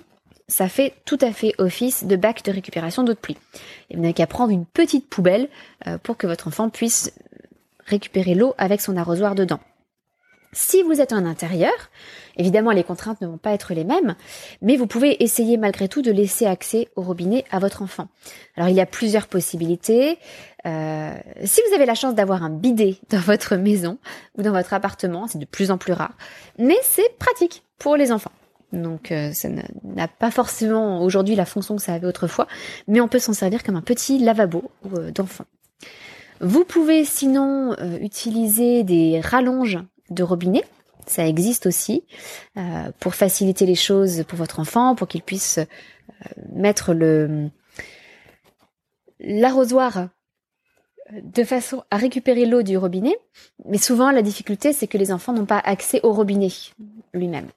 ça 0.47 0.69
fait 0.69 0.93
tout 1.03 1.17
à 1.19 1.33
fait 1.33 1.53
office 1.57 2.05
de 2.05 2.15
bac 2.15 2.45
de 2.45 2.51
récupération 2.53 3.03
d'eau 3.03 3.11
de 3.11 3.17
pluie. 3.17 3.35
Et 3.89 3.97
vous 3.97 4.01
n'avez 4.01 4.13
qu'à 4.13 4.25
prendre 4.25 4.51
une 4.51 4.65
petite 4.65 5.09
poubelle 5.09 5.49
pour 6.03 6.15
que 6.15 6.27
votre 6.27 6.47
enfant 6.47 6.69
puisse 6.69 7.11
récupérer 7.85 8.35
l'eau 8.35 8.53
avec 8.57 8.81
son 8.81 8.97
arrosoir 8.97 9.35
dedans. 9.35 9.59
Si 10.53 10.83
vous 10.83 11.01
êtes 11.01 11.13
en 11.13 11.25
intérieur, 11.25 11.73
évidemment 12.37 12.71
les 12.71 12.83
contraintes 12.83 13.19
ne 13.21 13.27
vont 13.27 13.39
pas 13.39 13.53
être 13.53 13.73
les 13.73 13.83
mêmes, 13.83 14.15
mais 14.61 14.77
vous 14.77 14.85
pouvez 14.85 15.23
essayer 15.23 15.57
malgré 15.57 15.87
tout 15.87 16.03
de 16.03 16.11
laisser 16.11 16.45
accès 16.45 16.89
au 16.95 17.01
robinet 17.01 17.43
à 17.49 17.57
votre 17.57 17.81
enfant. 17.81 18.07
Alors 18.55 18.69
il 18.69 18.75
y 18.75 18.81
a 18.81 18.85
plusieurs 18.85 19.27
possibilités. 19.27 20.19
Euh, 20.65 21.13
si 21.43 21.61
vous 21.67 21.73
avez 21.73 21.87
la 21.87 21.95
chance 21.95 22.13
d'avoir 22.13 22.43
un 22.43 22.51
bidet 22.51 22.97
dans 23.09 23.19
votre 23.19 23.55
maison 23.55 23.97
ou 24.37 24.43
dans 24.43 24.51
votre 24.51 24.73
appartement, 24.73 25.27
c'est 25.27 25.39
de 25.39 25.45
plus 25.45 25.71
en 25.71 25.79
plus 25.79 25.93
rare, 25.93 26.15
mais 26.59 26.77
c'est 26.83 27.17
pratique 27.17 27.63
pour 27.79 27.97
les 27.97 28.11
enfants. 28.11 28.31
Donc 28.73 29.11
euh, 29.11 29.33
ça 29.33 29.49
n'a 29.83 30.07
pas 30.07 30.31
forcément 30.31 31.03
aujourd'hui 31.03 31.35
la 31.35 31.45
fonction 31.45 31.75
que 31.75 31.81
ça 31.81 31.93
avait 31.95 32.07
autrefois, 32.07 32.47
mais 32.87 33.01
on 33.01 33.07
peut 33.07 33.19
s'en 33.19 33.33
servir 33.33 33.63
comme 33.63 33.75
un 33.75 33.81
petit 33.81 34.19
lavabo 34.19 34.71
euh, 34.93 35.11
d'enfant. 35.11 35.45
Vous 36.43 36.65
pouvez 36.65 37.05
sinon 37.05 37.73
euh, 37.79 37.97
utiliser 37.99 38.83
des 38.83 39.21
rallonges 39.21 39.79
de 40.09 40.23
robinet. 40.23 40.65
Ça 41.07 41.25
existe 41.25 41.67
aussi 41.67 42.03
euh, 42.57 42.91
pour 42.99 43.15
faciliter 43.15 43.65
les 43.65 43.75
choses 43.75 44.25
pour 44.27 44.37
votre 44.37 44.59
enfant, 44.59 44.93
pour 44.93 45.07
qu'il 45.07 45.21
puisse 45.21 45.57
euh, 45.57 45.63
mettre 46.53 46.93
le 46.93 47.49
l'arrosoir 49.21 50.09
de 51.13 51.43
façon 51.45 51.83
à 51.91 51.95
récupérer 51.95 52.45
l'eau 52.45 52.61
du 52.61 52.77
robinet. 52.77 53.15
Mais 53.65 53.77
souvent, 53.77 54.11
la 54.11 54.21
difficulté, 54.21 54.73
c'est 54.73 54.87
que 54.87 54.97
les 54.97 55.13
enfants 55.13 55.31
n'ont 55.31 55.45
pas 55.45 55.59
accès 55.59 56.01
au 56.03 56.11
robinet 56.11 56.49
lui-même. 57.13 57.47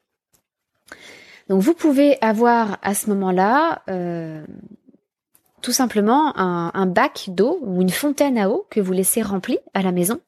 Donc, 1.48 1.60
vous 1.60 1.74
pouvez 1.74 2.18
avoir 2.20 2.78
à 2.82 2.94
ce 2.94 3.10
moment-là 3.10 3.82
tout 5.66 5.72
simplement 5.72 6.32
un, 6.38 6.86
bac 6.86 7.24
d'eau 7.26 7.58
ou 7.60 7.82
une 7.82 7.90
fontaine 7.90 8.38
à 8.38 8.48
eau 8.48 8.68
que 8.70 8.78
vous 8.78 8.92
laissez 8.92 9.20
remplie 9.20 9.58
à 9.74 9.82
la 9.82 9.90
maison. 9.90 10.20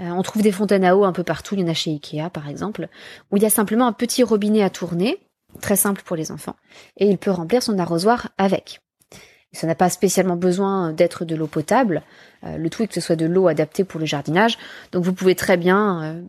Euh, 0.00 0.08
on 0.08 0.22
trouve 0.22 0.40
des 0.40 0.52
fontaines 0.52 0.86
à 0.86 0.96
eau 0.96 1.04
un 1.04 1.12
peu 1.12 1.22
partout, 1.22 1.54
il 1.54 1.60
y 1.60 1.64
en 1.64 1.68
a 1.68 1.74
chez 1.74 1.90
Ikea 1.90 2.30
par 2.32 2.48
exemple, 2.48 2.88
où 3.30 3.36
il 3.36 3.42
y 3.42 3.46
a 3.46 3.50
simplement 3.50 3.86
un 3.86 3.92
petit 3.92 4.22
robinet 4.22 4.62
à 4.62 4.70
tourner, 4.70 5.18
très 5.60 5.76
simple 5.76 6.00
pour 6.02 6.16
les 6.16 6.32
enfants, 6.32 6.56
et 6.96 7.10
il 7.10 7.18
peut 7.18 7.30
remplir 7.30 7.62
son 7.62 7.78
arrosoir 7.78 8.30
avec. 8.38 8.80
ça 9.52 9.66
n'a 9.66 9.74
pas 9.74 9.90
spécialement 9.90 10.36
besoin 10.36 10.94
d'être 10.94 11.26
de 11.26 11.36
l'eau 11.36 11.46
potable, 11.46 12.00
euh, 12.46 12.56
le 12.56 12.70
tout 12.70 12.82
est 12.82 12.86
que 12.86 12.94
ce 12.94 13.02
soit 13.02 13.16
de 13.16 13.26
l'eau 13.26 13.48
adaptée 13.48 13.84
pour 13.84 14.00
le 14.00 14.06
jardinage, 14.06 14.56
donc 14.92 15.04
vous 15.04 15.12
pouvez 15.12 15.34
très 15.34 15.58
bien 15.58 16.02
euh, 16.04 16.22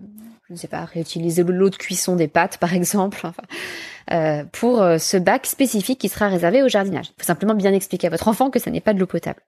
je 0.49 0.53
ne 0.53 0.57
sais 0.57 0.67
pas, 0.67 0.85
réutiliser 0.85 1.43
l'eau 1.43 1.69
de 1.69 1.75
cuisson 1.75 2.15
des 2.15 2.27
pâtes 2.27 2.57
par 2.57 2.73
exemple, 2.79 3.25
euh, 4.11 4.43
pour 4.51 4.81
euh, 4.81 4.97
ce 4.99 5.17
bac 5.17 5.47
spécifique 5.47 5.99
qui 5.99 6.09
sera 6.09 6.27
réservé 6.27 6.61
au 6.61 6.67
jardinage. 6.67 7.07
Il 7.09 7.21
faut 7.21 7.27
simplement 7.27 7.55
bien 7.55 7.73
expliquer 7.73 8.07
à 8.07 8.09
votre 8.11 8.27
enfant 8.27 8.51
que 8.51 8.59
ça 8.59 8.69
n'est 8.69 8.81
pas 8.81 8.93
de 8.93 8.99
l'eau 8.99 9.07
potable. 9.07 9.41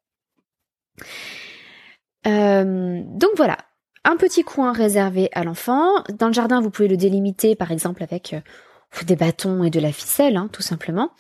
Euh, 2.26 3.02
donc 3.06 3.32
voilà, 3.36 3.58
un 4.04 4.18
petit 4.18 4.44
coin 4.44 4.74
réservé 4.74 5.30
à 5.34 5.44
l'enfant. 5.44 6.04
Dans 6.18 6.28
le 6.28 6.34
jardin, 6.34 6.60
vous 6.60 6.72
pouvez 6.72 6.88
le 6.88 6.98
délimiter 6.98 7.56
par 7.56 7.72
exemple 7.72 8.02
avec 8.02 8.36
des 9.06 9.16
bâtons 9.16 9.64
et 9.64 9.70
de 9.70 9.80
la 9.80 9.92
ficelle, 9.92 10.38
hein, 10.38 10.50
tout 10.52 10.64
simplement. 10.64 11.12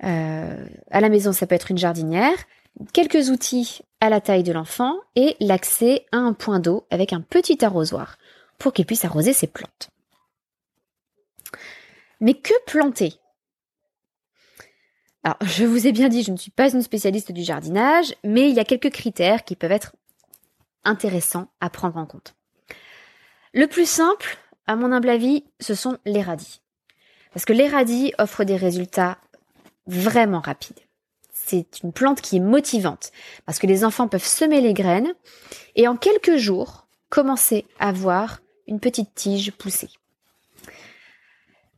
à 0.00 1.00
la 1.00 1.08
maison, 1.08 1.32
ça 1.32 1.46
peut 1.46 1.54
être 1.54 1.70
une 1.70 1.78
jardinière, 1.78 2.36
quelques 2.92 3.30
outils 3.30 3.80
à 4.00 4.10
la 4.10 4.20
taille 4.20 4.42
de 4.42 4.52
l'enfant 4.52 4.96
et 5.14 5.36
l'accès 5.40 6.04
à 6.12 6.18
un 6.18 6.34
point 6.34 6.60
d'eau 6.60 6.86
avec 6.90 7.14
un 7.14 7.22
petit 7.22 7.64
arrosoir 7.64 8.18
pour 8.58 8.74
qu'il 8.74 8.84
puisse 8.84 9.06
arroser 9.06 9.32
ses 9.32 9.46
plantes. 9.46 9.90
Mais 12.20 12.34
que 12.34 12.54
planter? 12.66 13.14
Alors, 15.22 15.38
je 15.42 15.64
vous 15.64 15.86
ai 15.86 15.92
bien 15.92 16.08
dit, 16.08 16.22
je 16.22 16.30
ne 16.30 16.36
suis 16.36 16.50
pas 16.50 16.72
une 16.72 16.82
spécialiste 16.82 17.32
du 17.32 17.42
jardinage, 17.42 18.14
mais 18.22 18.48
il 18.48 18.54
y 18.54 18.60
a 18.60 18.64
quelques 18.64 18.90
critères 18.90 19.44
qui 19.44 19.56
peuvent 19.56 19.72
être 19.72 19.96
intéressants 20.84 21.48
à 21.60 21.68
prendre 21.68 21.96
en 21.96 22.06
compte. 22.06 22.36
Le 23.52 23.66
plus 23.66 23.88
simple, 23.88 24.38
à 24.66 24.76
mon 24.76 24.92
humble 24.92 25.08
avis, 25.08 25.44
ce 25.60 25.74
sont 25.74 25.98
les 26.04 26.22
radis. 26.22 26.60
Parce 27.32 27.44
que 27.44 27.52
les 27.52 27.68
radis 27.68 28.12
offrent 28.18 28.44
des 28.44 28.56
résultats 28.56 29.18
vraiment 29.86 30.40
rapides. 30.40 30.80
C'est 31.32 31.82
une 31.82 31.92
plante 31.92 32.20
qui 32.20 32.36
est 32.36 32.40
motivante 32.40 33.12
parce 33.44 33.58
que 33.58 33.66
les 33.66 33.84
enfants 33.84 34.08
peuvent 34.08 34.24
semer 34.24 34.60
les 34.60 34.74
graines 34.74 35.14
et 35.74 35.86
en 35.86 35.96
quelques 35.96 36.36
jours 36.36 36.86
commencer 37.08 37.66
à 37.78 37.92
voir 37.92 38.40
une 38.66 38.80
petite 38.80 39.14
tige 39.14 39.52
poussée. 39.52 39.90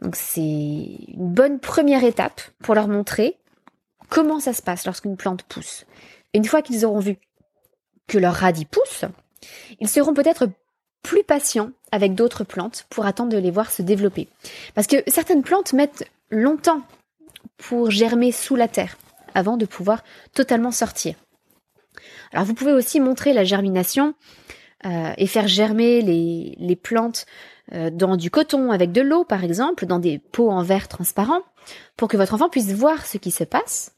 Donc 0.03 0.17
c'est 0.17 0.41
une 0.41 1.33
bonne 1.33 1.59
première 1.59 2.05
étape 2.05 2.41
pour 2.61 2.75
leur 2.75 2.89
montrer 2.89 3.37
comment 4.09 4.41
ça 4.41 4.53
se 4.53 4.63
passe 4.63 4.87
lorsqu'une 4.87 5.17
plante 5.17 5.43
pousse. 5.43 5.85
une 6.35 6.45
fois 6.45 6.63
qu'ils 6.63 6.85
auront 6.87 7.01
vu 7.01 7.17
que 8.07 8.19
leur 8.19 8.35
radis 8.35 8.65
pousse, 8.65 9.05
ils 9.81 9.89
seront 9.89 10.15
peut-être 10.15 10.49
plus 11.03 11.25
patients 11.25 11.71
avec 11.93 12.15
d'autres 12.15 12.45
plantes 12.45 12.87
pour 12.91 13.07
attendre 13.07 13.31
de 13.31 13.39
les 13.39 13.51
voir 13.51 13.71
se 13.71 13.83
développer. 13.83 14.29
Parce 14.75 14.87
que 14.87 14.97
certaines 15.07 15.43
plantes 15.43 15.73
mettent 15.73 16.05
longtemps 16.31 16.83
pour 17.57 17.91
germer 17.91 18.33
sous 18.33 18.57
la 18.57 18.69
terre 18.69 18.97
avant 19.35 19.57
de 19.57 19.67
pouvoir 19.67 20.03
totalement 20.33 20.73
sortir. 20.73 21.15
Alors 22.33 22.45
vous 22.45 22.55
pouvez 22.55 22.73
aussi 22.73 23.01
montrer 23.01 23.33
la 23.33 23.45
germination 23.45 24.15
euh, 24.85 25.13
et 25.17 25.27
faire 25.27 25.49
germer 25.49 26.03
les, 26.03 26.77
plantes 26.77 27.27
dans 27.73 28.17
du 28.17 28.31
coton 28.31 28.71
avec 28.71 28.93
de 28.93 29.01
l'eau 29.01 29.25
par 29.25 29.45
exemple, 29.45 29.87
dans 29.87 29.99
des 29.99 30.19
pots 30.19 30.51
en 30.51 30.63
verre 30.63 30.89
transparent, 30.89 31.43
pour 31.97 32.09
que 32.09 32.17
votre 32.17 32.35
enfant 32.35 32.49
puisse 32.49 32.73
voir 32.73 33.07
ce 33.07 33.19
qui 33.19 33.31
se 33.31 33.45
passe, 33.45 33.93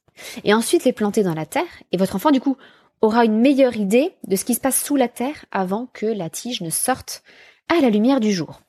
et 0.45 0.55
ensuite 0.55 0.85
les 0.85 0.93
planter 0.93 1.23
dans 1.23 1.35
la 1.35 1.47
terre, 1.47 1.83
et 1.93 1.97
votre 1.97 2.17
enfant 2.17 2.31
du 2.31 2.41
coup 2.41 2.57
aura 3.01 3.25
une 3.25 3.41
meilleure 3.41 3.77
idée 3.77 4.15
de 4.27 4.37
ce 4.37 4.45
qui 4.45 4.55
se 4.55 4.61
passe 4.61 4.83
sous 4.83 4.97
la 4.97 5.09
terre 5.09 5.47
avant 5.51 5.87
que 5.93 6.07
la 6.07 6.29
tige 6.31 6.61
ne 6.61 6.71
sorte 6.71 7.23
à 7.69 7.81
la 7.81 7.91
lumière 7.91 8.21
du 8.21 8.33
jour. 8.33 8.61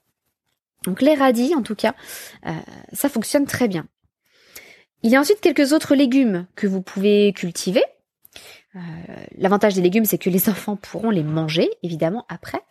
Donc 0.86 1.02
les 1.02 1.16
radis, 1.16 1.54
en 1.56 1.62
tout 1.62 1.76
cas, 1.76 1.94
euh, 2.48 2.52
ça 2.94 3.10
fonctionne 3.10 3.46
très 3.46 3.68
bien. 3.68 3.88
Il 5.04 5.12
y 5.12 5.16
a 5.16 5.20
ensuite 5.20 5.42
quelques 5.42 5.74
autres 5.74 5.96
légumes 5.96 6.48
que 6.56 6.68
vous 6.68 6.82
pouvez 6.82 7.34
cultiver. 7.34 7.84
Euh, 8.76 8.80
l'avantage 9.38 9.76
des 9.76 9.82
légumes, 9.82 10.06
c'est 10.06 10.18
que 10.18 10.30
les 10.30 10.50
enfants 10.50 10.76
pourront 10.76 11.10
les 11.10 11.24
manger, 11.24 11.70
évidemment, 11.84 12.26
après. 12.30 12.62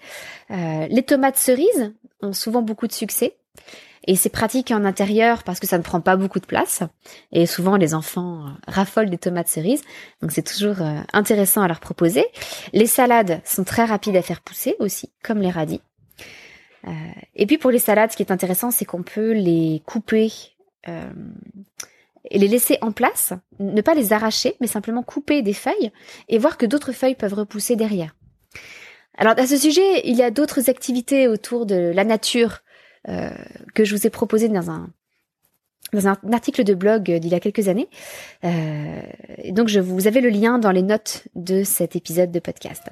Euh, 0.51 0.87
les 0.89 1.03
tomates 1.03 1.37
cerises 1.37 1.93
ont 2.23 2.33
souvent 2.33 2.63
beaucoup 2.63 2.87
de 2.87 2.93
succès. 2.93 3.37
Et 4.07 4.17
c'est 4.17 4.31
pratique 4.31 4.71
en 4.71 4.87
intérieur 4.87 5.43
parce 5.45 5.61
que 5.61 5.67
ça 5.67 5.77
ne 5.77 5.83
prend 5.83 6.01
pas 6.01 6.17
beaucoup 6.17 6.41
de 6.41 6.47
place. 6.47 6.83
Et 7.33 7.45
souvent, 7.45 7.77
les 7.77 7.95
enfants 7.95 8.47
raffolent 8.67 9.11
des 9.11 9.19
tomates 9.19 9.49
cerises. 9.49 9.83
Donc, 10.23 10.33
c'est 10.33 10.43
toujours 10.43 10.77
intéressant 11.13 11.61
à 11.61 11.69
leur 11.69 11.81
proposer. 11.81 12.25
Les 12.73 12.87
salades 12.87 13.43
sont 13.45 13.63
très 13.63 13.85
rapides 13.85 14.17
à 14.17 14.23
faire 14.23 14.41
pousser 14.41 14.75
aussi, 14.79 15.11
comme 15.23 15.41
les 15.41 15.51
radis. 15.51 15.83
Euh, 16.87 16.91
et 17.35 17.47
puis 17.47 17.59
pour 17.59 17.71
les 17.71 17.79
salades, 17.79 18.11
ce 18.11 18.17
qui 18.17 18.23
est 18.23 18.33
intéressant, 18.33 18.71
c'est 18.71 18.85
qu'on 18.85 19.03
peut 19.03 19.33
les 19.33 19.83
couper 19.87 20.33
euh, 20.89 21.11
et 22.31 22.39
les 22.39 22.49
laisser 22.49 22.79
en 22.81 22.93
place, 22.93 23.33
ne 23.59 23.81
pas 23.81 23.95
les 23.95 24.13
arracher, 24.13 24.57
mais 24.61 24.67
simplement 24.67 25.03
couper 25.03 25.43
des 25.43 25.53
feuilles 25.53 25.91
et 26.29 26.39
voir 26.39 26.59
que 26.59 26.67
d'autres 26.67 26.93
feuilles 26.93 27.15
peuvent 27.15 27.35
repousser 27.35 27.77
derrière. 27.77 28.15
Alors 29.17 29.35
à 29.37 29.47
ce 29.47 29.57
sujet, 29.57 30.03
il 30.05 30.17
y 30.17 30.23
a 30.23 30.31
d'autres 30.31 30.71
activités 30.71 31.29
autour 31.29 31.67
de 31.67 31.93
la 31.95 32.05
nature 32.05 32.61
euh, 33.09 33.31
que 33.75 33.85
je 33.85 33.95
vous 33.95 34.07
ai 34.07 34.11
proposées 34.11 34.49
dans 34.49 34.71
un 34.71 34.91
dans 35.93 36.07
un 36.07 36.17
article 36.33 36.63
de 36.63 36.75
blog 36.75 37.11
d'il 37.11 37.33
y 37.33 37.35
a 37.35 37.41
quelques 37.41 37.67
années. 37.67 37.89
Euh, 38.45 39.01
donc 39.49 39.69
je 39.69 39.81
vous 39.81 40.07
avez 40.07 40.21
le 40.21 40.29
lien 40.29 40.59
dans 40.59 40.71
les 40.71 40.83
notes 40.83 41.27
de 41.35 41.65
cet 41.65 41.97
épisode 41.97 42.31
de 42.31 42.39
podcast. 42.39 42.85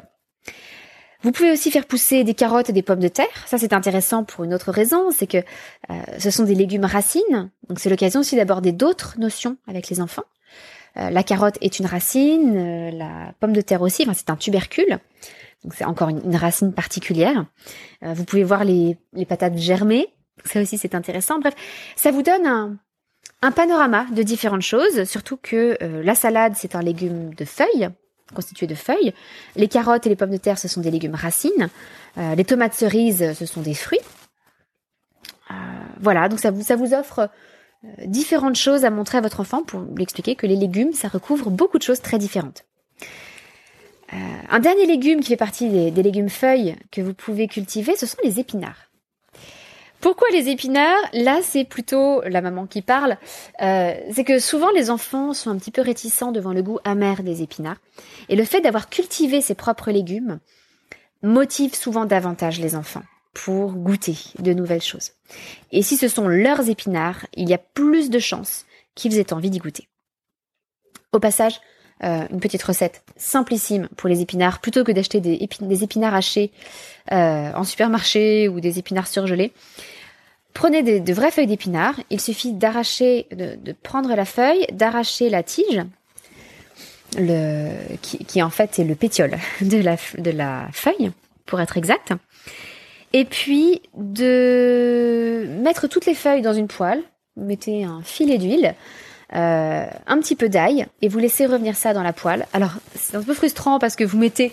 Vous 1.22 1.32
pouvez 1.32 1.50
aussi 1.50 1.70
faire 1.72 1.84
pousser 1.84 2.22
des 2.22 2.34
carottes 2.34 2.70
et 2.70 2.72
des 2.72 2.82
pommes 2.82 3.00
de 3.00 3.08
terre. 3.08 3.26
Ça, 3.46 3.58
c'est 3.58 3.72
intéressant 3.72 4.22
pour 4.22 4.44
une 4.44 4.54
autre 4.54 4.70
raison, 4.70 5.10
c'est 5.10 5.26
que 5.26 5.38
euh, 5.38 5.94
ce 6.18 6.30
sont 6.30 6.44
des 6.44 6.54
légumes 6.54 6.84
racines. 6.84 7.50
Donc, 7.68 7.80
c'est 7.80 7.90
l'occasion 7.90 8.20
aussi 8.20 8.36
d'aborder 8.36 8.70
d'autres 8.70 9.18
notions 9.18 9.56
avec 9.66 9.88
les 9.88 10.00
enfants. 10.00 10.22
Euh, 10.96 11.10
la 11.10 11.24
carotte 11.24 11.58
est 11.60 11.80
une 11.80 11.86
racine, 11.86 12.56
euh, 12.56 12.90
la 12.92 13.34
pomme 13.40 13.52
de 13.52 13.60
terre 13.60 13.82
aussi. 13.82 14.02
Enfin, 14.02 14.14
c'est 14.14 14.30
un 14.30 14.36
tubercule. 14.36 14.98
Donc, 15.64 15.74
c'est 15.74 15.84
encore 15.84 16.08
une, 16.08 16.36
racine 16.36 16.72
particulière. 16.72 17.46
vous 18.00 18.24
pouvez 18.24 18.44
voir 18.44 18.62
les, 18.62 18.96
les 19.12 19.26
patates 19.26 19.58
germées. 19.58 20.06
Ça 20.44 20.62
aussi, 20.62 20.78
c'est 20.78 20.94
intéressant. 20.94 21.40
Bref, 21.40 21.54
ça 21.96 22.12
vous 22.12 22.22
donne 22.22 22.46
un, 22.46 22.76
un 23.42 23.50
panorama 23.50 24.06
de 24.12 24.22
différentes 24.22 24.62
choses, 24.62 25.02
surtout 25.02 25.36
que 25.36 25.76
la 25.80 26.14
salade, 26.14 26.52
c'est 26.56 26.76
un 26.76 26.80
légume 26.80 27.34
de 27.34 27.44
feuilles, 27.44 27.88
constitué 28.34 28.66
de 28.66 28.74
feuilles. 28.74 29.12
Les 29.56 29.68
carottes 29.68 30.06
et 30.06 30.08
les 30.08 30.16
pommes 30.16 30.30
de 30.30 30.36
terre, 30.36 30.58
ce 30.58 30.68
sont 30.68 30.80
des 30.80 30.90
légumes 30.90 31.14
racines. 31.14 31.68
Euh, 32.16 32.34
les 32.34 32.44
tomates 32.44 32.74
cerises, 32.74 33.34
ce 33.34 33.46
sont 33.46 33.62
des 33.62 33.74
fruits. 33.74 34.00
Euh, 35.50 35.54
voilà, 36.00 36.28
donc 36.28 36.40
ça 36.40 36.50
vous, 36.50 36.62
ça 36.62 36.76
vous 36.76 36.94
offre 36.94 37.30
euh, 37.84 37.88
différentes 38.06 38.56
choses 38.56 38.84
à 38.84 38.90
montrer 38.90 39.18
à 39.18 39.20
votre 39.20 39.40
enfant 39.40 39.62
pour 39.62 39.80
lui 39.80 40.02
expliquer 40.02 40.34
que 40.34 40.46
les 40.46 40.56
légumes, 40.56 40.92
ça 40.92 41.08
recouvre 41.08 41.50
beaucoup 41.50 41.78
de 41.78 41.82
choses 41.82 42.00
très 42.00 42.18
différentes. 42.18 42.64
un 44.50 44.58
dernier 44.60 44.86
légume 44.86 45.20
qui 45.20 45.28
fait 45.28 45.36
partie 45.36 45.68
des 45.68 46.02
légumes 46.02 46.30
feuilles 46.30 46.76
que 46.90 47.02
vous 47.02 47.14
pouvez 47.14 47.46
cultiver, 47.46 47.94
ce 47.96 48.06
sont 48.06 48.18
les 48.24 48.40
épinards. 48.40 48.87
Pourquoi 50.00 50.28
les 50.32 50.48
épinards? 50.48 51.02
Là, 51.12 51.40
c'est 51.42 51.64
plutôt 51.64 52.22
la 52.22 52.40
maman 52.40 52.66
qui 52.66 52.82
parle. 52.82 53.16
Euh, 53.62 53.94
c'est 54.12 54.24
que 54.24 54.38
souvent 54.38 54.70
les 54.70 54.90
enfants 54.90 55.32
sont 55.32 55.50
un 55.50 55.58
petit 55.58 55.72
peu 55.72 55.82
réticents 55.82 56.32
devant 56.32 56.52
le 56.52 56.62
goût 56.62 56.78
amer 56.84 57.22
des 57.22 57.42
épinards. 57.42 57.80
Et 58.28 58.36
le 58.36 58.44
fait 58.44 58.60
d'avoir 58.60 58.88
cultivé 58.88 59.40
ses 59.40 59.54
propres 59.54 59.90
légumes 59.90 60.38
motive 61.22 61.74
souvent 61.74 62.04
davantage 62.04 62.60
les 62.60 62.76
enfants 62.76 63.02
pour 63.34 63.72
goûter 63.72 64.16
de 64.38 64.52
nouvelles 64.52 64.82
choses. 64.82 65.12
Et 65.72 65.82
si 65.82 65.96
ce 65.96 66.08
sont 66.08 66.28
leurs 66.28 66.68
épinards, 66.68 67.26
il 67.34 67.48
y 67.48 67.54
a 67.54 67.58
plus 67.58 68.10
de 68.10 68.18
chances 68.18 68.66
qu'ils 68.94 69.18
aient 69.18 69.32
envie 69.32 69.50
d'y 69.50 69.58
goûter. 69.58 69.88
Au 71.12 71.20
passage, 71.20 71.60
euh, 72.04 72.26
une 72.30 72.40
petite 72.40 72.62
recette 72.62 73.02
simplissime 73.16 73.88
pour 73.96 74.08
les 74.08 74.20
épinards, 74.20 74.60
plutôt 74.60 74.84
que 74.84 74.92
d'acheter 74.92 75.20
des, 75.20 75.38
épinards 75.82 76.14
hachés 76.14 76.52
euh, 77.12 77.52
en 77.52 77.64
supermarché 77.64 78.48
ou 78.48 78.60
des 78.60 78.78
épinards 78.78 79.08
surgelés. 79.08 79.52
Prenez 80.54 81.00
de 81.00 81.12
vraies 81.12 81.30
feuilles 81.30 81.46
d'épinards. 81.46 82.00
Il 82.10 82.20
suffit 82.20 82.52
d'arracher, 82.52 83.26
de, 83.30 83.72
prendre 83.72 84.14
la 84.14 84.24
feuille, 84.24 84.66
d'arracher 84.72 85.28
la 85.28 85.42
tige, 85.42 85.82
le, 87.16 87.70
qui, 88.02 88.24
qui, 88.24 88.42
en 88.42 88.50
fait 88.50 88.78
est 88.78 88.84
le 88.84 88.94
pétiole 88.94 89.38
de 89.60 89.78
la, 89.78 89.96
de 90.18 90.30
la 90.30 90.68
feuille, 90.72 91.12
pour 91.46 91.60
être 91.60 91.76
exact. 91.76 92.12
Et 93.12 93.24
puis 93.24 93.82
de 93.96 95.46
mettre 95.62 95.86
toutes 95.86 96.06
les 96.06 96.14
feuilles 96.14 96.42
dans 96.42 96.52
une 96.52 96.68
poêle. 96.68 97.02
Mettez 97.36 97.84
un 97.84 98.02
filet 98.02 98.38
d'huile. 98.38 98.74
Euh, 99.34 99.86
un 100.06 100.18
petit 100.20 100.36
peu 100.36 100.48
d'ail 100.48 100.86
et 101.02 101.08
vous 101.08 101.18
laissez 101.18 101.44
revenir 101.44 101.76
ça 101.76 101.92
dans 101.92 102.02
la 102.02 102.14
poêle. 102.14 102.46
Alors 102.54 102.72
c'est 102.94 103.14
un 103.14 103.22
peu 103.22 103.34
frustrant 103.34 103.78
parce 103.78 103.94
que 103.94 104.04
vous 104.04 104.16
mettez 104.16 104.52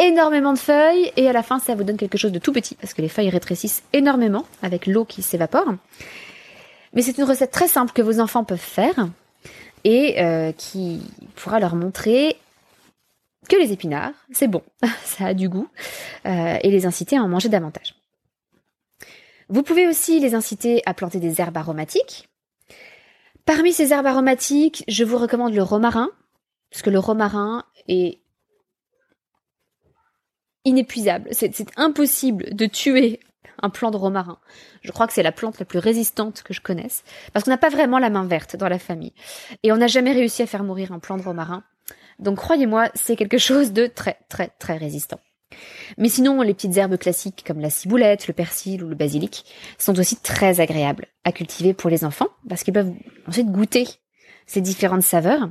énormément 0.00 0.52
de 0.52 0.58
feuilles 0.58 1.12
et 1.16 1.28
à 1.28 1.32
la 1.32 1.44
fin 1.44 1.60
ça 1.60 1.76
vous 1.76 1.84
donne 1.84 1.96
quelque 1.96 2.18
chose 2.18 2.32
de 2.32 2.40
tout 2.40 2.52
petit 2.52 2.74
parce 2.74 2.94
que 2.94 3.02
les 3.02 3.08
feuilles 3.08 3.30
rétrécissent 3.30 3.84
énormément 3.92 4.44
avec 4.60 4.86
l'eau 4.86 5.04
qui 5.04 5.22
s'évapore. 5.22 5.72
Mais 6.94 7.02
c'est 7.02 7.16
une 7.16 7.24
recette 7.24 7.52
très 7.52 7.68
simple 7.68 7.92
que 7.92 8.02
vos 8.02 8.18
enfants 8.18 8.42
peuvent 8.42 8.58
faire 8.58 9.08
et 9.84 10.20
euh, 10.20 10.50
qui 10.50 11.00
pourra 11.36 11.60
leur 11.60 11.76
montrer 11.76 12.36
que 13.48 13.56
les 13.56 13.72
épinards, 13.72 14.12
c'est 14.32 14.48
bon, 14.48 14.62
ça 15.04 15.26
a 15.26 15.34
du 15.34 15.48
goût, 15.48 15.68
euh, 16.26 16.56
et 16.60 16.70
les 16.70 16.86
inciter 16.86 17.16
à 17.16 17.22
en 17.22 17.28
manger 17.28 17.48
davantage. 17.48 17.94
Vous 19.48 19.62
pouvez 19.62 19.86
aussi 19.86 20.20
les 20.20 20.34
inciter 20.34 20.82
à 20.86 20.92
planter 20.92 21.20
des 21.20 21.40
herbes 21.40 21.56
aromatiques. 21.56 22.28
Parmi 23.48 23.72
ces 23.72 23.94
herbes 23.94 24.04
aromatiques, 24.04 24.84
je 24.88 25.04
vous 25.04 25.16
recommande 25.16 25.54
le 25.54 25.62
romarin, 25.62 26.10
parce 26.70 26.82
que 26.82 26.90
le 26.90 26.98
romarin 26.98 27.64
est 27.88 28.20
inépuisable. 30.66 31.30
C'est 31.32 31.54
impossible 31.78 32.54
de 32.54 32.66
tuer 32.66 33.20
un 33.62 33.70
plant 33.70 33.90
de 33.90 33.96
romarin. 33.96 34.38
Je 34.82 34.92
crois 34.92 35.06
que 35.06 35.14
c'est 35.14 35.22
la 35.22 35.32
plante 35.32 35.58
la 35.58 35.64
plus 35.64 35.78
résistante 35.78 36.42
que 36.42 36.52
je 36.52 36.60
connaisse, 36.60 37.04
parce 37.32 37.46
qu'on 37.46 37.50
n'a 37.50 37.56
pas 37.56 37.70
vraiment 37.70 37.98
la 37.98 38.10
main 38.10 38.26
verte 38.26 38.54
dans 38.54 38.68
la 38.68 38.78
famille. 38.78 39.14
Et 39.62 39.72
on 39.72 39.78
n'a 39.78 39.86
jamais 39.86 40.12
réussi 40.12 40.42
à 40.42 40.46
faire 40.46 40.62
mourir 40.62 40.92
un 40.92 40.98
plant 40.98 41.16
de 41.16 41.22
romarin. 41.22 41.64
Donc 42.18 42.36
croyez-moi, 42.36 42.90
c'est 42.92 43.16
quelque 43.16 43.38
chose 43.38 43.72
de 43.72 43.86
très 43.86 44.18
très 44.28 44.48
très 44.58 44.76
résistant. 44.76 45.20
Mais 45.96 46.08
sinon, 46.08 46.42
les 46.42 46.54
petites 46.54 46.76
herbes 46.76 46.98
classiques 46.98 47.42
comme 47.46 47.60
la 47.60 47.70
ciboulette, 47.70 48.28
le 48.28 48.34
persil 48.34 48.84
ou 48.84 48.88
le 48.88 48.94
basilic 48.94 49.44
sont 49.78 49.98
aussi 49.98 50.16
très 50.16 50.60
agréables 50.60 51.06
à 51.24 51.32
cultiver 51.32 51.74
pour 51.74 51.90
les 51.90 52.04
enfants 52.04 52.28
parce 52.48 52.62
qu'ils 52.62 52.74
peuvent 52.74 52.92
ensuite 53.26 53.50
goûter 53.50 53.86
ces 54.46 54.60
différentes 54.60 55.02
saveurs 55.02 55.50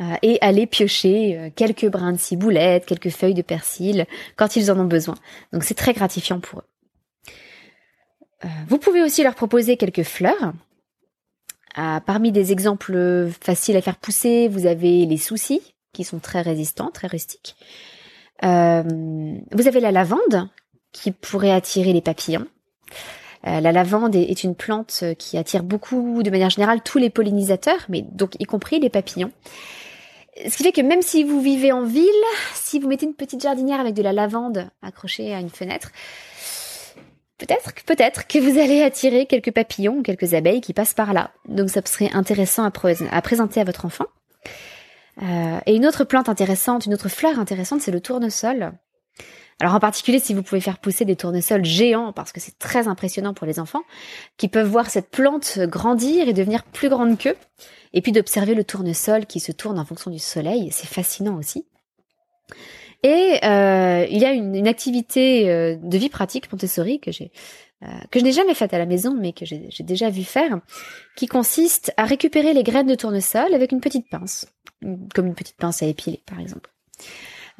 euh, 0.00 0.14
et 0.22 0.38
aller 0.40 0.66
piocher 0.66 1.38
euh, 1.38 1.50
quelques 1.54 1.88
brins 1.88 2.12
de 2.12 2.18
ciboulette, 2.18 2.86
quelques 2.86 3.10
feuilles 3.10 3.34
de 3.34 3.42
persil 3.42 4.06
quand 4.36 4.56
ils 4.56 4.70
en 4.70 4.78
ont 4.78 4.86
besoin. 4.86 5.16
Donc 5.52 5.64
c'est 5.64 5.74
très 5.74 5.92
gratifiant 5.92 6.40
pour 6.40 6.60
eux. 6.60 7.32
Euh, 8.44 8.48
vous 8.68 8.78
pouvez 8.78 9.02
aussi 9.02 9.22
leur 9.22 9.34
proposer 9.34 9.76
quelques 9.76 10.02
fleurs. 10.02 10.54
parmi 11.74 12.32
des 12.32 12.52
exemples 12.52 13.28
faciles 13.40 13.76
à 13.76 13.82
faire 13.82 13.96
pousser, 13.96 14.48
vous 14.48 14.66
avez 14.66 15.06
les 15.06 15.18
soucis 15.18 15.60
qui 15.92 16.04
sont 16.04 16.18
très 16.18 16.40
résistants, 16.40 16.90
très 16.90 17.08
rustiques. 17.08 17.56
Euh, 18.44 18.82
vous 19.52 19.68
avez 19.68 19.80
la 19.80 19.92
lavande 19.92 20.48
qui 20.92 21.10
pourrait 21.10 21.52
attirer 21.52 21.92
les 21.92 22.00
papillons. 22.00 22.46
Euh, 23.46 23.60
la 23.60 23.72
lavande 23.72 24.14
est, 24.14 24.44
une 24.44 24.54
plante 24.54 25.04
qui 25.18 25.36
attire 25.36 25.62
beaucoup, 25.62 26.22
de 26.22 26.30
manière 26.30 26.50
générale, 26.50 26.80
tous 26.82 26.98
les 26.98 27.10
pollinisateurs, 27.10 27.86
mais 27.88 28.02
donc 28.02 28.36
y 28.38 28.44
compris 28.44 28.78
les 28.78 28.90
papillons. 28.90 29.32
Ce 30.48 30.56
qui 30.56 30.62
fait 30.62 30.72
que 30.72 30.80
même 30.80 31.02
si 31.02 31.24
vous 31.24 31.40
vivez 31.40 31.72
en 31.72 31.84
ville, 31.84 32.08
si 32.54 32.78
vous 32.78 32.88
mettez 32.88 33.06
une 33.06 33.14
petite 33.14 33.42
jardinière 33.42 33.80
avec 33.80 33.94
de 33.94 34.02
la 34.02 34.12
lavande 34.12 34.68
accrochée 34.80 35.34
à 35.34 35.40
une 35.40 35.50
fenêtre, 35.50 35.90
peut-être, 37.38 37.72
peut-être 37.84 38.26
que 38.26 38.38
vous 38.38 38.58
allez 38.58 38.82
attirer 38.82 39.26
quelques 39.26 39.52
papillons 39.52 39.98
ou 39.98 40.02
quelques 40.02 40.34
abeilles 40.34 40.60
qui 40.60 40.72
passent 40.72 40.94
par 40.94 41.12
là. 41.12 41.32
Donc 41.48 41.68
ça 41.68 41.82
serait 41.84 42.10
intéressant 42.12 42.64
à 42.64 43.22
présenter 43.22 43.60
à 43.60 43.64
votre 43.64 43.84
enfant. 43.84 44.06
Euh, 45.22 45.60
et 45.66 45.76
une 45.76 45.86
autre 45.86 46.04
plante 46.04 46.28
intéressante, 46.28 46.86
une 46.86 46.94
autre 46.94 47.08
fleur 47.08 47.38
intéressante, 47.38 47.80
c'est 47.80 47.90
le 47.90 48.00
tournesol. 48.00 48.72
Alors 49.60 49.74
en 49.74 49.80
particulier 49.80 50.18
si 50.18 50.34
vous 50.34 50.42
pouvez 50.42 50.60
faire 50.60 50.78
pousser 50.78 51.04
des 51.04 51.14
tournesols 51.14 51.64
géants, 51.64 52.12
parce 52.12 52.32
que 52.32 52.40
c'est 52.40 52.58
très 52.58 52.88
impressionnant 52.88 53.32
pour 53.32 53.46
les 53.46 53.60
enfants, 53.60 53.82
qui 54.36 54.48
peuvent 54.48 54.66
voir 54.66 54.90
cette 54.90 55.10
plante 55.10 55.58
grandir 55.60 56.28
et 56.28 56.32
devenir 56.32 56.64
plus 56.64 56.88
grande 56.88 57.16
qu'eux, 57.18 57.36
et 57.92 58.00
puis 58.00 58.10
d'observer 58.10 58.54
le 58.54 58.64
tournesol 58.64 59.26
qui 59.26 59.38
se 59.38 59.52
tourne 59.52 59.78
en 59.78 59.84
fonction 59.84 60.10
du 60.10 60.18
soleil, 60.18 60.70
c'est 60.72 60.88
fascinant 60.88 61.36
aussi. 61.36 61.66
Et 63.04 63.38
euh, 63.44 64.06
il 64.08 64.18
y 64.18 64.24
a 64.24 64.32
une, 64.32 64.68
activité 64.68 65.50
euh, 65.50 65.76
de 65.76 65.98
vie 65.98 66.08
pratique 66.08 66.50
Montessori 66.52 67.00
que 67.00 67.10
j'ai 67.10 67.32
euh, 67.82 67.86
que 68.12 68.20
je 68.20 68.24
n'ai 68.24 68.30
jamais 68.30 68.54
faite 68.54 68.74
à 68.74 68.78
la 68.78 68.86
maison, 68.86 69.16
mais 69.18 69.32
que 69.32 69.44
j'ai 69.44 69.68
déjà 69.80 70.08
vu 70.08 70.22
faire, 70.22 70.60
qui 71.16 71.26
consiste 71.26 71.92
à 71.96 72.04
récupérer 72.04 72.54
les 72.54 72.62
graines 72.62 72.86
de 72.86 72.94
tournesol 72.94 73.52
avec 73.54 73.72
une 73.72 73.80
petite 73.80 74.08
pince, 74.08 74.46
comme 75.14 75.26
une 75.26 75.34
petite 75.34 75.56
pince 75.56 75.82
à 75.82 75.86
épiler, 75.86 76.22
par 76.26 76.40
exemple. 76.40 76.70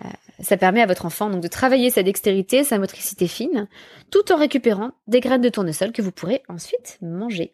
Euh, 0.04 0.08
ça 0.40 0.56
permet 0.56 0.82
à 0.82 0.86
votre 0.86 1.06
enfant 1.06 1.30
donc 1.30 1.42
de 1.42 1.48
travailler 1.48 1.90
sa 1.90 2.02
dextérité, 2.02 2.64
sa 2.64 2.78
motricité 2.78 3.28
fine, 3.28 3.68
tout 4.10 4.32
en 4.32 4.36
récupérant 4.36 4.92
des 5.06 5.20
graines 5.20 5.42
de 5.42 5.48
tournesol 5.48 5.92
que 5.92 6.02
vous 6.02 6.12
pourrez 6.12 6.42
ensuite 6.48 6.98
manger. 7.02 7.52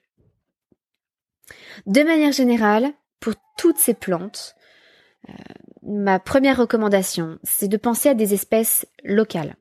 De 1.86 2.02
manière 2.02 2.32
générale, 2.32 2.92
pour 3.20 3.34
toutes 3.56 3.78
ces 3.78 3.94
plantes, 3.94 4.54
euh, 5.28 5.32
ma 5.82 6.18
première 6.18 6.58
recommandation, 6.58 7.38
c'est 7.42 7.68
de 7.68 7.76
penser 7.76 8.08
à 8.08 8.14
des 8.14 8.34
espèces 8.34 8.86
locales, 9.04 9.56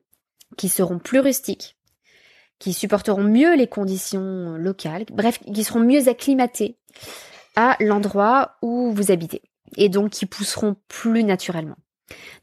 qui 0.56 0.68
seront 0.68 0.98
plus 0.98 1.20
rustiques, 1.20 1.76
qui 2.58 2.72
supporteront 2.72 3.22
mieux 3.22 3.56
les 3.56 3.66
conditions 3.66 4.56
locales, 4.56 5.06
bref, 5.10 5.40
qui 5.52 5.64
seront 5.64 5.80
mieux 5.80 6.08
acclimatées 6.08 6.76
à 7.56 7.76
l'endroit 7.80 8.56
où 8.62 8.92
vous 8.92 9.10
habitez, 9.10 9.42
et 9.76 9.88
donc 9.88 10.10
qui 10.10 10.26
pousseront 10.26 10.76
plus 10.88 11.24
naturellement. 11.24 11.76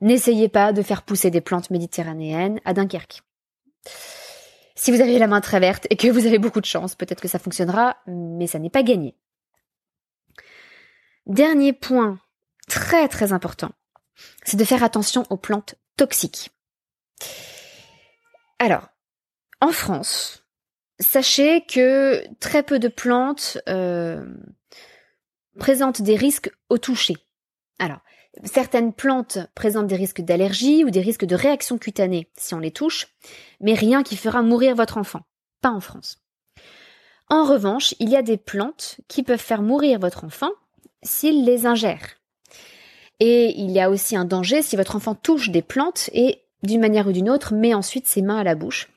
N'essayez 0.01 0.49
pas 0.49 0.73
de 0.73 0.81
faire 0.81 1.03
pousser 1.03 1.31
des 1.31 1.41
plantes 1.41 1.69
méditerranéennes 1.69 2.59
à 2.65 2.73
Dunkerque. 2.73 3.21
Si 4.75 4.91
vous 4.91 5.01
avez 5.01 5.17
la 5.17 5.27
main 5.27 5.41
très 5.41 5.59
verte 5.59 5.87
et 5.89 5.95
que 5.95 6.09
vous 6.09 6.25
avez 6.25 6.37
beaucoup 6.37 6.59
de 6.59 6.65
chance, 6.65 6.95
peut-être 6.95 7.21
que 7.21 7.27
ça 7.27 7.39
fonctionnera, 7.39 7.97
mais 8.07 8.47
ça 8.47 8.59
n'est 8.59 8.69
pas 8.69 8.83
gagné. 8.83 9.15
Dernier 11.25 11.73
point 11.73 12.19
très 12.67 13.07
très 13.07 13.31
important, 13.31 13.71
c'est 14.43 14.57
de 14.57 14.65
faire 14.65 14.83
attention 14.83 15.23
aux 15.29 15.37
plantes 15.37 15.75
toxiques. 15.97 16.51
Alors, 18.59 18.89
en 19.61 19.71
France, 19.71 20.45
sachez 20.99 21.65
que 21.65 22.23
très 22.39 22.63
peu 22.63 22.77
de 22.77 22.87
plantes 22.87 23.57
euh, 23.67 24.25
présentent 25.59 26.01
des 26.01 26.15
risques 26.15 26.51
au 26.69 26.77
toucher. 26.77 27.15
Alors, 27.79 27.99
certaines 28.43 28.93
plantes 28.93 29.39
présentent 29.55 29.87
des 29.87 29.95
risques 29.95 30.21
d'allergie 30.21 30.83
ou 30.83 30.89
des 30.89 31.01
risques 31.01 31.25
de 31.25 31.35
réaction 31.35 31.77
cutanée 31.77 32.29
si 32.37 32.53
on 32.53 32.59
les 32.59 32.71
touche, 32.71 33.07
mais 33.59 33.73
rien 33.73 34.03
qui 34.03 34.17
fera 34.17 34.41
mourir 34.41 34.75
votre 34.75 34.97
enfant. 34.97 35.21
Pas 35.61 35.71
en 35.71 35.79
France. 35.79 36.17
En 37.29 37.43
revanche, 37.45 37.95
il 37.99 38.09
y 38.09 38.15
a 38.15 38.21
des 38.21 38.37
plantes 38.37 38.97
qui 39.07 39.23
peuvent 39.23 39.39
faire 39.39 39.61
mourir 39.61 39.99
votre 39.99 40.23
enfant 40.23 40.51
s'il 41.01 41.43
les 41.43 41.65
ingère. 41.65 42.17
Et 43.19 43.57
il 43.57 43.71
y 43.71 43.79
a 43.79 43.89
aussi 43.89 44.15
un 44.15 44.25
danger 44.25 44.61
si 44.61 44.75
votre 44.75 44.95
enfant 44.95 45.15
touche 45.15 45.49
des 45.49 45.61
plantes 45.61 46.09
et, 46.13 46.43
d'une 46.63 46.81
manière 46.81 47.07
ou 47.07 47.11
d'une 47.11 47.29
autre, 47.29 47.53
met 47.53 47.73
ensuite 47.73 48.07
ses 48.07 48.21
mains 48.21 48.37
à 48.37 48.43
la 48.43 48.55
bouche. 48.55 48.89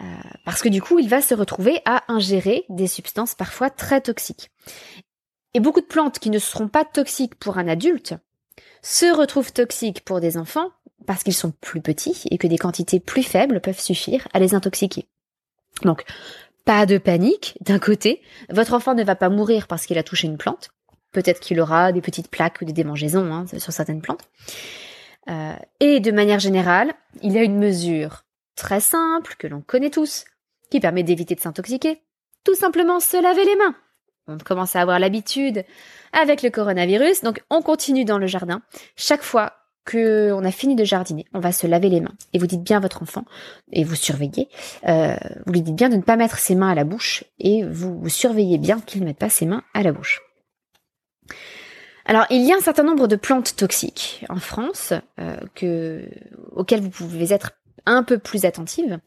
Euh, 0.00 0.04
parce 0.44 0.62
que 0.62 0.68
du 0.68 0.80
coup, 0.80 0.98
il 0.98 1.08
va 1.08 1.20
se 1.20 1.34
retrouver 1.34 1.80
à 1.84 2.04
ingérer 2.08 2.64
des 2.68 2.86
substances 2.86 3.34
parfois 3.34 3.68
très 3.68 4.00
toxiques. 4.00 4.50
Et 5.54 5.60
beaucoup 5.60 5.80
de 5.80 5.86
plantes 5.86 6.18
qui 6.18 6.30
ne 6.30 6.38
seront 6.38 6.68
pas 6.68 6.84
toxiques 6.84 7.34
pour 7.36 7.58
un 7.58 7.68
adulte 7.68 8.14
se 8.82 9.06
retrouvent 9.14 9.52
toxiques 9.52 10.04
pour 10.04 10.20
des 10.20 10.36
enfants 10.36 10.70
parce 11.06 11.22
qu'ils 11.22 11.34
sont 11.34 11.52
plus 11.60 11.80
petits 11.80 12.24
et 12.30 12.38
que 12.38 12.46
des 12.46 12.58
quantités 12.58 13.00
plus 13.00 13.22
faibles 13.22 13.60
peuvent 13.60 13.80
suffire 13.80 14.28
à 14.34 14.38
les 14.38 14.54
intoxiquer. 14.54 15.08
Donc, 15.82 16.04
pas 16.64 16.86
de 16.86 16.98
panique, 16.98 17.56
d'un 17.60 17.78
côté, 17.78 18.20
votre 18.50 18.74
enfant 18.74 18.94
ne 18.94 19.04
va 19.04 19.16
pas 19.16 19.30
mourir 19.30 19.66
parce 19.66 19.86
qu'il 19.86 19.98
a 19.98 20.02
touché 20.02 20.26
une 20.26 20.36
plante, 20.36 20.70
Peut-être 21.12 21.40
qu'il 21.40 21.60
aura 21.60 21.92
des 21.92 22.00
petites 22.00 22.28
plaques 22.28 22.60
ou 22.60 22.64
des 22.64 22.72
démangeaisons 22.72 23.32
hein, 23.32 23.46
sur 23.46 23.72
certaines 23.72 24.02
plantes. 24.02 24.28
Euh, 25.30 25.54
et 25.80 26.00
de 26.00 26.10
manière 26.10 26.38
générale, 26.38 26.92
il 27.22 27.32
y 27.32 27.38
a 27.38 27.42
une 27.42 27.58
mesure 27.58 28.24
très 28.56 28.80
simple 28.80 29.34
que 29.38 29.46
l'on 29.46 29.60
connaît 29.60 29.90
tous, 29.90 30.24
qui 30.70 30.80
permet 30.80 31.02
d'éviter 31.02 31.34
de 31.34 31.40
s'intoxiquer. 31.40 32.02
Tout 32.44 32.54
simplement 32.54 33.00
se 33.00 33.20
laver 33.20 33.44
les 33.44 33.56
mains. 33.56 33.74
On 34.28 34.38
commence 34.38 34.76
à 34.76 34.80
avoir 34.80 34.98
l'habitude 34.98 35.64
avec 36.12 36.42
le 36.42 36.50
coronavirus, 36.50 37.22
donc 37.22 37.42
on 37.50 37.62
continue 37.62 38.04
dans 38.04 38.18
le 38.18 38.26
jardin. 38.26 38.62
Chaque 38.96 39.22
fois 39.22 39.52
que 39.88 40.32
on 40.32 40.44
a 40.44 40.50
fini 40.50 40.76
de 40.76 40.84
jardiner, 40.84 41.24
on 41.32 41.40
va 41.40 41.50
se 41.50 41.66
laver 41.66 41.88
les 41.88 42.00
mains. 42.00 42.14
Et 42.34 42.38
vous 42.38 42.46
dites 42.46 42.62
bien 42.62 42.76
à 42.76 42.80
votre 42.80 43.02
enfant, 43.02 43.24
et 43.72 43.84
vous 43.84 43.94
surveillez, 43.94 44.48
euh, 44.86 45.16
vous 45.46 45.52
lui 45.52 45.62
dites 45.62 45.74
bien 45.74 45.88
de 45.88 45.96
ne 45.96 46.02
pas 46.02 46.16
mettre 46.16 46.38
ses 46.38 46.54
mains 46.54 46.68
à 46.68 46.74
la 46.74 46.84
bouche, 46.84 47.24
et 47.38 47.64
vous, 47.64 48.06
surveillez 48.08 48.58
bien 48.58 48.80
qu'il 48.80 49.00
ne 49.00 49.06
mette 49.06 49.18
pas 49.18 49.30
ses 49.30 49.46
mains 49.46 49.62
à 49.72 49.82
la 49.82 49.92
bouche. 49.92 50.20
Alors, 52.04 52.26
il 52.28 52.42
y 52.42 52.52
a 52.52 52.56
un 52.56 52.60
certain 52.60 52.84
nombre 52.84 53.06
de 53.06 53.16
plantes 53.16 53.56
toxiques 53.56 54.26
en 54.28 54.40
France 54.40 54.92
euh, 55.20 55.36
que, 55.54 56.06
auxquelles 56.52 56.80
vous 56.80 56.90
pouvez 56.90 57.32
être 57.32 57.52
un 57.86 58.02
peu 58.02 58.18
plus 58.18 58.44
attentive. 58.44 58.98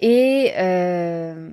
Et 0.00 0.52
euh, 0.58 1.50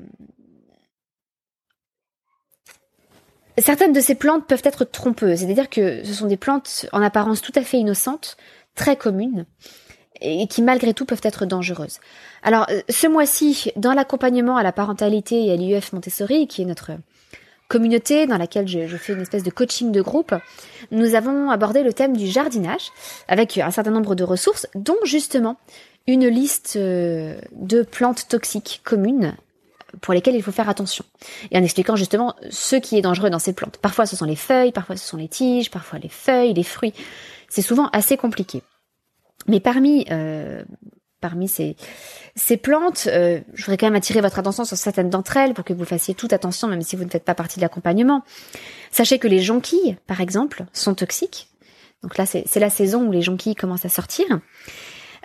certaines 3.57 3.93
de 3.93 3.99
ces 3.99 4.15
plantes 4.15 4.47
peuvent 4.47 4.61
être 4.63 4.85
trompeuses, 4.85 5.39
c'est-à-dire 5.39 5.69
que 5.69 6.03
ce 6.03 6.13
sont 6.13 6.27
des 6.27 6.37
plantes 6.37 6.87
en 6.91 7.01
apparence 7.01 7.41
tout 7.41 7.51
à 7.55 7.61
fait 7.61 7.77
innocentes, 7.77 8.37
très 8.75 8.95
communes, 8.95 9.45
et 10.21 10.47
qui 10.47 10.61
malgré 10.61 10.93
tout 10.93 11.05
peuvent 11.05 11.21
être 11.23 11.45
dangereuses. 11.45 11.99
Alors, 12.41 12.65
euh, 12.69 12.81
ce 12.89 13.07
mois-ci, 13.07 13.71
dans 13.75 13.93
l'accompagnement 13.93 14.57
à 14.57 14.63
la 14.63 14.71
parentalité 14.71 15.45
et 15.45 15.51
à 15.51 15.55
l'IUF 15.55 15.93
Montessori, 15.93 16.47
qui 16.47 16.61
est 16.61 16.65
notre 16.65 16.91
communauté 17.67 18.27
dans 18.27 18.37
laquelle 18.37 18.67
je, 18.67 18.85
fais 18.97 19.13
une 19.13 19.21
espèce 19.21 19.43
de 19.43 19.49
coaching 19.49 19.91
de 19.91 20.01
groupe, 20.01 20.35
nous 20.91 21.15
avons 21.15 21.49
abordé 21.49 21.83
le 21.83 21.93
thème 21.93 22.15
du 22.15 22.27
jardinage 22.27 22.91
avec 23.27 23.57
un 23.57 23.71
certain 23.71 23.91
nombre 23.91 24.15
de 24.15 24.23
ressources, 24.23 24.67
dont 24.75 24.97
justement 25.03 25.57
une 26.07 26.27
liste 26.27 26.75
euh, 26.75 27.39
de 27.53 27.81
plantes 27.81 28.27
toxiques 28.27 28.81
communes 28.83 29.35
pour 30.01 30.13
lesquelles 30.13 30.35
il 30.35 30.43
faut 30.43 30.51
faire 30.51 30.69
attention. 30.69 31.05
Et 31.51 31.57
en 31.57 31.63
expliquant 31.63 31.95
justement 31.95 32.35
ce 32.49 32.75
qui 32.75 32.97
est 32.97 33.01
dangereux 33.01 33.29
dans 33.29 33.39
ces 33.39 33.53
plantes. 33.53 33.77
Parfois 33.77 34.05
ce 34.05 34.15
sont 34.15 34.25
les 34.25 34.35
feuilles, 34.35 34.71
parfois 34.71 34.97
ce 34.97 35.07
sont 35.07 35.17
les 35.17 35.27
tiges, 35.27 35.71
parfois 35.71 35.99
les 35.99 36.09
feuilles, 36.09 36.53
les 36.53 36.63
fruits. 36.63 36.93
C'est 37.49 37.61
souvent 37.61 37.87
assez 37.93 38.17
compliqué. 38.17 38.61
Mais 39.47 39.59
parmi 39.59 40.05
euh, 40.09 40.63
parmi 41.23 41.47
ces, 41.47 41.77
ces 42.35 42.57
plantes, 42.57 43.07
euh, 43.07 43.39
je 43.53 43.63
voudrais 43.63 43.77
quand 43.77 43.85
même 43.85 43.95
attirer 43.95 44.19
votre 44.19 44.39
attention 44.39 44.65
sur 44.65 44.75
certaines 44.75 45.09
d'entre 45.09 45.37
elles 45.37 45.53
pour 45.53 45.63
que 45.63 45.71
vous 45.71 45.85
fassiez 45.85 46.13
toute 46.13 46.33
attention, 46.33 46.67
même 46.67 46.81
si 46.81 46.97
vous 46.97 47.05
ne 47.05 47.09
faites 47.09 47.23
pas 47.23 47.33
partie 47.33 47.59
de 47.59 47.61
l'accompagnement. 47.61 48.23
Sachez 48.91 49.19
que 49.19 49.27
les 49.29 49.39
jonquilles, 49.39 49.95
par 50.05 50.19
exemple, 50.19 50.65
sont 50.73 50.93
toxiques. 50.95 51.47
Donc 52.03 52.17
là, 52.17 52.25
c'est 52.25 52.59
la 52.59 52.69
saison 52.69 53.07
où 53.07 53.11
les 53.13 53.21
jonquilles 53.21 53.55
commencent 53.55 53.85
à 53.85 53.89
sortir. 53.89 54.25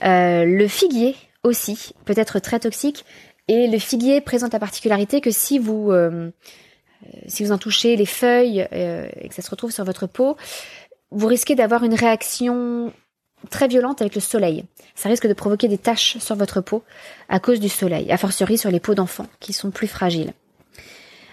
Euh, 0.05 0.45
le 0.45 0.69
figuier 0.69 1.17
aussi 1.43 1.95
peut 2.05 2.15
être 2.17 2.39
très 2.39 2.61
toxique. 2.61 3.05
Et 3.49 3.67
le 3.67 3.79
figuier 3.79 4.21
présente 4.21 4.53
la 4.53 4.59
particularité 4.59 5.21
que 5.21 5.31
si 5.31 5.59
vous, 5.59 5.91
euh, 5.91 6.31
si 7.27 7.45
vous 7.45 7.53
en 7.53 7.59
touchez 7.59 7.97
les 7.97 8.07
feuilles 8.07 8.67
et 8.71 9.29
que 9.29 9.35
ça 9.35 9.43
se 9.43 9.51
retrouve 9.51 9.71
sur 9.71 9.85
votre 9.85 10.07
peau, 10.07 10.37
vous 11.11 11.27
risquez 11.27 11.55
d'avoir 11.55 11.85
une 11.85 11.95
réaction 11.95 12.93
très 13.51 13.69
violente 13.69 14.01
avec 14.01 14.15
le 14.15 14.21
soleil. 14.21 14.65
Ça 14.95 15.09
risque 15.09 15.27
de 15.27 15.33
provoquer 15.33 15.69
des 15.69 15.79
taches 15.79 16.19
sur 16.19 16.37
votre 16.37 16.61
peau 16.61 16.83
à 17.29 17.41
cause 17.41 17.61
du 17.61 17.69
soleil, 17.69 18.11
a 18.11 18.17
fortiori 18.17 18.59
sur 18.59 18.71
les 18.71 18.81
peaux 18.81 18.95
d'enfants 18.95 19.27
qui 19.41 19.53
sont 19.53 19.71
plus 19.71 19.87
fragiles. 19.87 20.33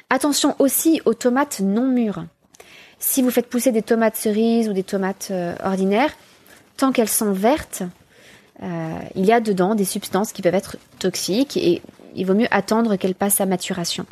Attention 0.10 0.56
aussi 0.60 1.02
aux 1.06 1.14
tomates 1.14 1.60
non 1.62 1.88
mûres. 1.88 2.26
Si 3.00 3.22
vous 3.22 3.32
faites 3.32 3.50
pousser 3.50 3.72
des 3.72 3.82
tomates 3.82 4.16
cerises 4.16 4.70
ou 4.70 4.74
des 4.74 4.84
tomates 4.84 5.30
euh, 5.32 5.56
ordinaires, 5.64 6.16
tant 6.78 6.92
qu'elles 6.92 7.10
sont 7.10 7.34
vertes, 7.34 7.84
euh, 8.64 9.00
il 9.16 9.26
y 9.26 9.34
a 9.34 9.42
dedans 9.42 9.76
des 9.76 9.84
substances 9.84 10.32
qui 10.32 10.42
peuvent 10.42 10.56
être 10.56 10.78
toxiques 11.00 11.58
et 11.58 11.82
il 12.16 12.26
vaut 12.26 12.34
mieux 12.34 12.48
attendre 12.52 12.96
qu'elles 12.96 13.16
passent 13.16 13.42
à 13.42 13.46
maturation 13.46 14.06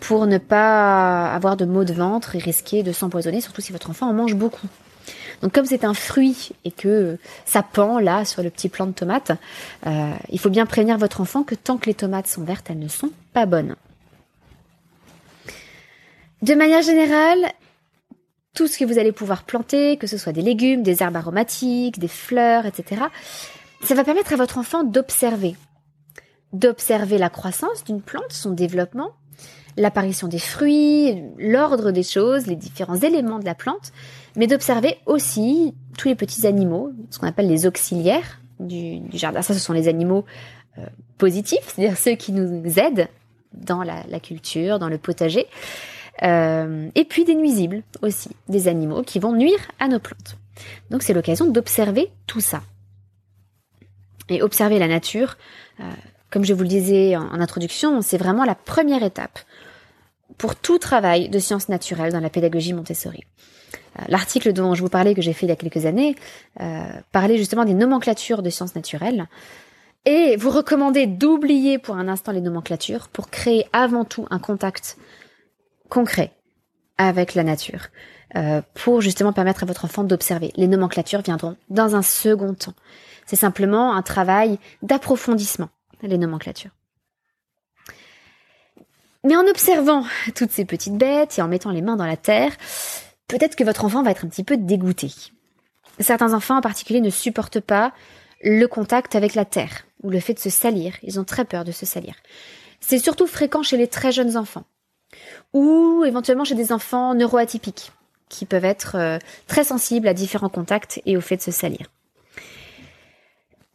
pour 0.00 0.26
ne 0.26 0.38
pas 0.38 1.32
avoir 1.32 1.56
de 1.56 1.64
maux 1.64 1.84
de 1.84 1.92
ventre 1.92 2.34
et 2.34 2.38
risquer 2.38 2.82
de 2.82 2.92
s'empoisonner, 2.92 3.40
surtout 3.40 3.60
si 3.60 3.72
votre 3.72 3.90
enfant 3.90 4.08
en 4.08 4.14
mange 4.14 4.34
beaucoup. 4.34 4.66
Donc 5.42 5.52
comme 5.52 5.64
c'est 5.64 5.84
un 5.84 5.94
fruit 5.94 6.50
et 6.64 6.70
que 6.70 7.18
ça 7.44 7.62
pend 7.62 7.98
là 7.98 8.24
sur 8.24 8.42
le 8.42 8.50
petit 8.50 8.68
plant 8.68 8.86
de 8.86 8.92
tomate, 8.92 9.32
euh, 9.86 10.12
il 10.30 10.38
faut 10.38 10.50
bien 10.50 10.66
prévenir 10.66 10.98
votre 10.98 11.20
enfant 11.20 11.42
que 11.42 11.54
tant 11.54 11.76
que 11.76 11.86
les 11.86 11.94
tomates 11.94 12.26
sont 12.26 12.42
vertes, 12.42 12.68
elles 12.70 12.78
ne 12.78 12.88
sont 12.88 13.10
pas 13.32 13.46
bonnes. 13.46 13.76
De 16.42 16.54
manière 16.54 16.82
générale, 16.82 17.52
tout 18.54 18.66
ce 18.66 18.78
que 18.78 18.84
vous 18.84 18.98
allez 18.98 19.12
pouvoir 19.12 19.44
planter, 19.44 19.96
que 19.96 20.06
ce 20.06 20.18
soit 20.18 20.32
des 20.32 20.42
légumes, 20.42 20.82
des 20.82 21.02
herbes 21.02 21.16
aromatiques, 21.16 21.98
des 21.98 22.08
fleurs, 22.08 22.66
etc., 22.66 23.02
ça 23.84 23.94
va 23.94 24.04
permettre 24.04 24.32
à 24.32 24.36
votre 24.36 24.58
enfant 24.58 24.84
d'observer. 24.84 25.56
D'observer 26.52 27.18
la 27.18 27.30
croissance 27.30 27.84
d'une 27.84 28.02
plante, 28.02 28.30
son 28.32 28.50
développement, 28.50 29.10
l'apparition 29.76 30.28
des 30.28 30.38
fruits, 30.38 31.22
l'ordre 31.38 31.90
des 31.90 32.02
choses, 32.02 32.46
les 32.46 32.56
différents 32.56 32.96
éléments 32.96 33.38
de 33.38 33.44
la 33.44 33.54
plante, 33.54 33.92
mais 34.36 34.46
d'observer 34.46 34.96
aussi 35.06 35.74
tous 35.96 36.08
les 36.08 36.14
petits 36.14 36.46
animaux, 36.46 36.90
ce 37.10 37.18
qu'on 37.18 37.26
appelle 37.26 37.48
les 37.48 37.66
auxiliaires 37.66 38.40
du, 38.58 39.00
jardin. 39.12 39.42
Ça, 39.42 39.54
ce 39.54 39.60
sont 39.60 39.72
les 39.72 39.88
animaux 39.88 40.24
euh, 40.78 40.86
positifs, 41.18 41.62
c'est-à-dire 41.66 41.96
ceux 41.96 42.14
qui 42.14 42.32
nous 42.32 42.78
aident 42.78 43.08
dans 43.52 43.82
la, 43.82 44.20
culture, 44.20 44.78
dans 44.78 44.88
le 44.88 44.98
potager. 44.98 45.46
Euh, 46.22 46.88
et 46.94 47.04
puis 47.04 47.24
des 47.24 47.34
nuisibles 47.34 47.82
aussi, 48.02 48.30
des 48.48 48.68
animaux 48.68 49.02
qui 49.02 49.18
vont 49.18 49.32
nuire 49.32 49.70
à 49.78 49.88
nos 49.88 49.98
plantes. 49.98 50.36
Donc 50.90 51.02
c'est 51.02 51.14
l'occasion 51.14 51.46
d'observer 51.46 52.10
tout 52.26 52.40
ça. 52.40 52.62
Et 54.28 54.42
observer 54.42 54.78
la 54.78 54.86
nature, 54.86 55.36
euh, 55.80 55.84
comme 56.30 56.44
je 56.44 56.54
vous 56.54 56.62
le 56.62 56.68
disais 56.68 57.16
en 57.16 57.40
introduction, 57.40 58.02
c'est 58.02 58.18
vraiment 58.18 58.44
la 58.44 58.54
première 58.54 59.02
étape 59.02 59.38
pour 60.38 60.56
tout 60.56 60.78
travail 60.78 61.28
de 61.28 61.38
sciences 61.38 61.68
naturelles 61.68 62.12
dans 62.12 62.20
la 62.20 62.30
pédagogie 62.30 62.72
Montessori. 62.72 63.24
Euh, 63.98 64.02
l'article 64.08 64.52
dont 64.52 64.74
je 64.74 64.82
vous 64.82 64.88
parlais 64.88 65.14
que 65.14 65.22
j'ai 65.22 65.32
fait 65.32 65.46
il 65.46 65.48
y 65.48 65.52
a 65.52 65.56
quelques 65.56 65.86
années 65.86 66.16
euh, 66.60 66.84
parlait 67.12 67.38
justement 67.38 67.64
des 67.64 67.74
nomenclatures 67.74 68.42
de 68.42 68.50
sciences 68.50 68.74
naturelles. 68.74 69.26
Et 70.06 70.36
vous 70.36 70.50
recommandez 70.50 71.06
d'oublier 71.06 71.78
pour 71.78 71.96
un 71.96 72.08
instant 72.08 72.32
les 72.32 72.40
nomenclatures 72.40 73.08
pour 73.08 73.28
créer 73.28 73.66
avant 73.72 74.04
tout 74.04 74.26
un 74.30 74.38
contact 74.38 74.96
concret 75.88 76.32
avec 76.96 77.34
la 77.34 77.44
nature, 77.44 77.88
euh, 78.36 78.62
pour 78.74 79.00
justement 79.00 79.32
permettre 79.32 79.62
à 79.62 79.66
votre 79.66 79.84
enfant 79.84 80.04
d'observer. 80.04 80.52
Les 80.56 80.68
nomenclatures 80.68 81.22
viendront 81.22 81.56
dans 81.68 81.96
un 81.96 82.02
second 82.02 82.54
temps. 82.54 82.74
C'est 83.26 83.36
simplement 83.36 83.94
un 83.94 84.02
travail 84.02 84.58
d'approfondissement, 84.82 85.68
les 86.06 86.18
nomenclatures. 86.18 86.70
Mais 89.24 89.36
en 89.36 89.46
observant 89.46 90.04
toutes 90.34 90.50
ces 90.50 90.64
petites 90.64 90.96
bêtes 90.96 91.38
et 91.38 91.42
en 91.42 91.48
mettant 91.48 91.70
les 91.70 91.82
mains 91.82 91.96
dans 91.96 92.06
la 92.06 92.16
terre, 92.16 92.52
peut-être 93.28 93.56
que 93.56 93.64
votre 93.64 93.84
enfant 93.84 94.02
va 94.02 94.10
être 94.10 94.24
un 94.24 94.28
petit 94.28 94.44
peu 94.44 94.56
dégoûté. 94.56 95.12
Certains 95.98 96.32
enfants 96.32 96.56
en 96.56 96.62
particulier 96.62 97.00
ne 97.00 97.10
supportent 97.10 97.60
pas 97.60 97.92
le 98.42 98.66
contact 98.66 99.14
avec 99.14 99.34
la 99.34 99.44
terre 99.44 99.84
ou 100.02 100.10
le 100.10 100.20
fait 100.20 100.34
de 100.34 100.38
se 100.38 100.48
salir. 100.48 100.94
Ils 101.02 101.20
ont 101.20 101.24
très 101.24 101.44
peur 101.44 101.64
de 101.64 101.72
se 101.72 101.84
salir. 101.84 102.14
C'est 102.80 102.98
surtout 102.98 103.26
fréquent 103.26 103.62
chez 103.62 103.76
les 103.76 103.88
très 103.88 104.12
jeunes 104.12 104.38
enfants 104.38 104.64
ou 105.52 106.04
éventuellement 106.06 106.44
chez 106.44 106.54
des 106.54 106.72
enfants 106.72 107.14
neuroatypiques 107.14 107.92
qui 108.28 108.46
peuvent 108.46 108.64
être 108.64 108.96
euh, 108.96 109.18
très 109.48 109.64
sensibles 109.64 110.08
à 110.08 110.14
différents 110.14 110.48
contacts 110.48 111.02
et 111.04 111.16
au 111.16 111.20
fait 111.20 111.36
de 111.36 111.42
se 111.42 111.50
salir. 111.50 111.88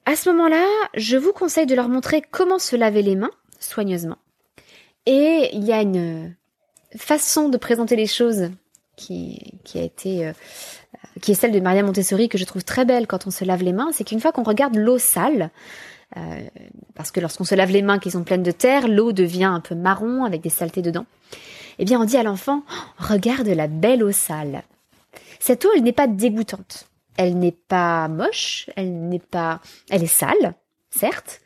À 0.05 0.15
ce 0.15 0.29
moment-là, 0.29 0.65
je 0.93 1.17
vous 1.17 1.33
conseille 1.33 1.65
de 1.65 1.75
leur 1.75 1.89
montrer 1.89 2.21
comment 2.21 2.59
se 2.59 2.75
laver 2.75 3.01
les 3.01 3.15
mains 3.15 3.31
soigneusement. 3.59 4.17
Et 5.05 5.49
il 5.53 5.63
y 5.63 5.73
a 5.73 5.81
une 5.81 6.35
façon 6.95 7.49
de 7.49 7.57
présenter 7.57 7.95
les 7.95 8.07
choses 8.07 8.51
qui, 8.95 9.59
qui 9.63 9.79
a 9.79 9.81
été, 9.81 10.27
euh, 10.27 10.33
qui 11.21 11.31
est 11.31 11.35
celle 11.35 11.51
de 11.51 11.59
Maria 11.59 11.83
Montessori 11.83 12.29
que 12.29 12.37
je 12.37 12.45
trouve 12.45 12.63
très 12.63 12.85
belle 12.85 13.07
quand 13.07 13.27
on 13.27 13.31
se 13.31 13.43
lave 13.43 13.63
les 13.63 13.73
mains, 13.73 13.89
c'est 13.91 14.03
qu'une 14.03 14.19
fois 14.19 14.31
qu'on 14.31 14.43
regarde 14.43 14.75
l'eau 14.75 14.97
sale, 14.97 15.49
euh, 16.17 16.21
parce 16.93 17.11
que 17.11 17.19
lorsqu'on 17.19 17.43
se 17.43 17.55
lave 17.55 17.71
les 17.71 17.81
mains 17.81 17.99
qui 17.99 18.11
sont 18.11 18.23
pleines 18.23 18.43
de 18.43 18.51
terre, 18.51 18.87
l'eau 18.87 19.11
devient 19.11 19.45
un 19.45 19.59
peu 19.59 19.75
marron 19.75 20.23
avec 20.23 20.41
des 20.41 20.49
saletés 20.49 20.81
dedans. 20.81 21.05
Eh 21.79 21.85
bien, 21.85 21.99
on 21.99 22.05
dit 22.05 22.17
à 22.17 22.23
l'enfant, 22.23 22.63
oh, 22.69 23.03
regarde 23.09 23.47
la 23.47 23.67
belle 23.67 24.03
eau 24.03 24.11
sale. 24.11 24.63
Cette 25.39 25.65
eau, 25.65 25.69
elle 25.75 25.83
n'est 25.83 25.91
pas 25.91 26.07
dégoûtante. 26.07 26.87
Elle 27.17 27.39
n'est 27.39 27.51
pas 27.51 28.07
moche, 28.07 28.69
elle 28.75 29.07
n'est 29.07 29.19
pas, 29.19 29.61
elle 29.89 30.03
est 30.03 30.07
sale, 30.07 30.55
certes, 30.89 31.41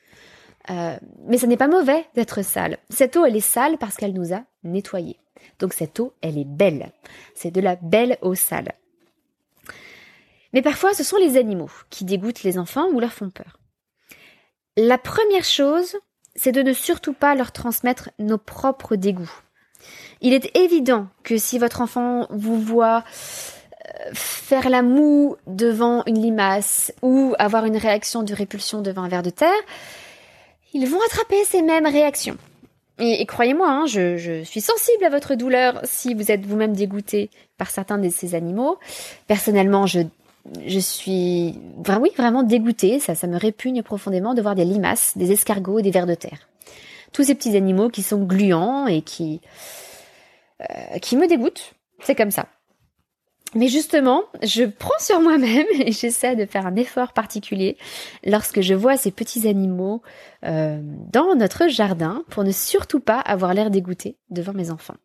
euh, 0.69 0.97
mais 1.25 1.37
ce 1.37 1.45
n'est 1.45 1.57
pas 1.57 1.67
mauvais 1.67 2.05
d'être 2.15 2.43
sale. 2.43 2.77
Cette 2.89 3.15
eau, 3.17 3.25
elle 3.25 3.35
est 3.35 3.39
sale 3.39 3.77
parce 3.77 3.95
qu'elle 3.95 4.13
nous 4.13 4.33
a 4.33 4.43
nettoyés. 4.63 5.19
Donc 5.59 5.73
cette 5.73 5.99
eau, 5.99 6.13
elle 6.21 6.37
est 6.37 6.47
belle. 6.47 6.91
C'est 7.35 7.51
de 7.51 7.61
la 7.61 7.75
belle 7.75 8.17
eau 8.21 8.35
sale. 8.35 8.73
Mais 10.53 10.61
parfois, 10.61 10.93
ce 10.93 11.03
sont 11.03 11.17
les 11.17 11.37
animaux 11.37 11.69
qui 11.89 12.05
dégoûtent 12.05 12.43
les 12.43 12.57
enfants 12.57 12.87
ou 12.91 12.99
leur 12.99 13.13
font 13.13 13.29
peur. 13.29 13.59
La 14.77 14.97
première 14.97 15.43
chose, 15.43 15.97
c'est 16.35 16.51
de 16.51 16.61
ne 16.61 16.73
surtout 16.73 17.13
pas 17.13 17.35
leur 17.35 17.51
transmettre 17.51 18.09
nos 18.19 18.37
propres 18.37 18.95
dégoûts. 18.95 19.31
Il 20.21 20.33
est 20.33 20.55
évident 20.57 21.07
que 21.23 21.37
si 21.37 21.59
votre 21.59 21.81
enfant 21.81 22.27
vous 22.29 22.59
voit 22.59 23.03
faire 24.13 24.69
la 24.69 24.81
moue 24.81 25.35
devant 25.47 26.03
une 26.05 26.21
limace 26.21 26.93
ou 27.01 27.35
avoir 27.39 27.65
une 27.65 27.77
réaction 27.77 28.23
de 28.23 28.33
répulsion 28.33 28.81
devant 28.81 29.03
un 29.03 29.09
ver 29.09 29.23
de 29.23 29.29
terre, 29.29 29.49
ils 30.73 30.87
vont 30.87 30.99
attraper 31.05 31.43
ces 31.45 31.61
mêmes 31.61 31.87
réactions. 31.87 32.37
Et, 32.99 33.25
croyez-moi, 33.25 33.69
hein, 33.69 33.85
je, 33.85 34.43
suis 34.43 34.59
sensible 34.59 35.05
à 35.05 35.09
votre 35.09 35.35
douleur 35.35 35.79
si 35.85 36.13
vous 36.13 36.31
êtes 36.31 36.45
vous-même 36.45 36.73
dégoûté 36.73 37.29
par 37.57 37.69
certains 37.69 37.97
de 37.97 38.09
ces 38.09 38.35
animaux. 38.35 38.77
Personnellement, 39.25 39.85
je, 39.87 40.01
suis 40.79 41.57
vraiment 41.77 42.43
dégoûtée. 42.43 42.99
Ça, 42.99 43.15
ça 43.15 43.27
me 43.27 43.37
répugne 43.37 43.83
profondément 43.83 44.33
de 44.33 44.41
voir 44.41 44.53
des 44.53 44.65
limaces, 44.65 45.17
des 45.17 45.31
escargots, 45.31 45.79
des 45.79 45.91
vers 45.91 46.07
de 46.07 46.15
terre. 46.15 46.49
Tous 47.13 47.23
ces 47.23 47.35
petits 47.35 47.55
animaux 47.55 47.89
qui 47.89 48.03
sont 48.03 48.21
gluants 48.23 48.85
et 48.87 49.01
qui, 49.01 49.39
euh, 50.61 50.97
qui 51.01 51.15
me 51.15 51.27
dégoûtent. 51.27 51.73
C'est 52.03 52.15
comme 52.15 52.31
ça. 52.31 52.47
Mais 53.55 53.67
justement, 53.67 54.23
je 54.43 54.63
prends 54.63 54.99
sur 54.99 55.19
moi-même 55.21 55.65
et 55.79 55.91
j'essaie 55.91 56.35
de 56.35 56.45
faire 56.45 56.67
un 56.67 56.75
effort 56.75 57.13
particulier 57.13 57.77
lorsque 58.23 58.61
je 58.61 58.73
vois 58.73 58.97
ces 58.97 59.11
petits 59.11 59.47
animaux 59.47 60.01
euh, 60.45 60.79
dans 61.11 61.35
notre 61.35 61.67
jardin 61.67 62.23
pour 62.29 62.43
ne 62.43 62.51
surtout 62.51 62.99
pas 62.99 63.19
avoir 63.19 63.53
l'air 63.53 63.71
dégoûté 63.71 64.17
devant 64.29 64.53
mes 64.53 64.69
enfants. 64.69 64.97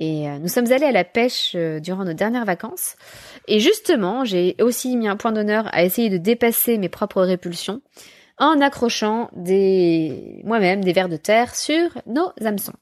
Et 0.00 0.28
euh, 0.28 0.38
nous 0.38 0.48
sommes 0.48 0.70
allés 0.70 0.86
à 0.86 0.92
la 0.92 1.04
pêche 1.04 1.52
euh, 1.56 1.80
durant 1.80 2.04
nos 2.04 2.12
dernières 2.12 2.44
vacances. 2.44 2.96
Et 3.48 3.58
justement, 3.60 4.24
j'ai 4.24 4.56
aussi 4.60 4.96
mis 4.96 5.08
un 5.08 5.16
point 5.16 5.32
d'honneur 5.32 5.68
à 5.72 5.82
essayer 5.84 6.08
de 6.08 6.18
dépasser 6.18 6.78
mes 6.78 6.88
propres 6.88 7.22
répulsions 7.22 7.80
en 8.38 8.60
accrochant 8.60 9.30
des 9.34 10.40
moi-même 10.44 10.84
des 10.84 10.92
vers 10.92 11.08
de 11.08 11.16
terre 11.16 11.56
sur 11.56 11.90
nos 12.06 12.30
hameçons. 12.44 12.74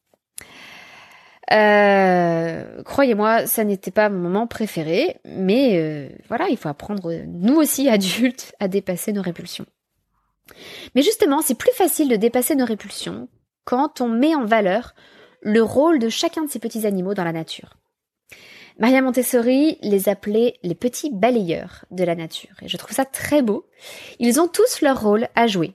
Euh, 1.53 2.83
croyez-moi, 2.83 3.47
ça 3.47 3.65
n'était 3.65 3.91
pas 3.91 4.09
mon 4.09 4.19
moment 4.19 4.47
préféré, 4.47 5.17
mais 5.25 5.79
euh, 5.79 6.09
voilà, 6.29 6.49
il 6.49 6.57
faut 6.57 6.69
apprendre, 6.69 7.13
nous 7.27 7.57
aussi 7.57 7.89
adultes, 7.89 8.55
à 8.61 8.69
dépasser 8.69 9.13
nos 9.13 9.23
répulsions. 9.23 9.67
Mais 10.95 11.03
justement, 11.03 11.43
c'est 11.43 11.59
plus 11.59 11.73
facile 11.73 12.09
de 12.09 12.17
dépasser 12.17 12.55
nos 12.55 12.65
répulsions 12.65 13.29
quand 13.65 14.01
on 14.01 14.09
met 14.09 14.35
en 14.35 14.45
valeur 14.45 14.95
le 15.43 15.63
rôle 15.63 15.99
de 15.99 16.09
chacun 16.09 16.45
de 16.45 16.51
ces 16.51 16.59
petits 16.59 16.87
animaux 16.87 17.15
dans 17.15 17.25
la 17.25 17.33
nature. 17.33 17.77
Maria 18.79 19.01
Montessori 19.01 19.79
les 19.83 20.09
appelait 20.09 20.59
les 20.63 20.75
petits 20.75 21.11
balayeurs 21.11 21.85
de 21.91 22.05
la 22.05 22.15
nature, 22.15 22.57
et 22.63 22.69
je 22.69 22.77
trouve 22.77 22.95
ça 22.95 23.05
très 23.05 23.43
beau. 23.43 23.67
Ils 24.19 24.41
ont 24.41 24.49
tous 24.49 24.83
leur 24.83 25.01
rôle 25.01 25.29
à 25.35 25.47
jouer. 25.47 25.75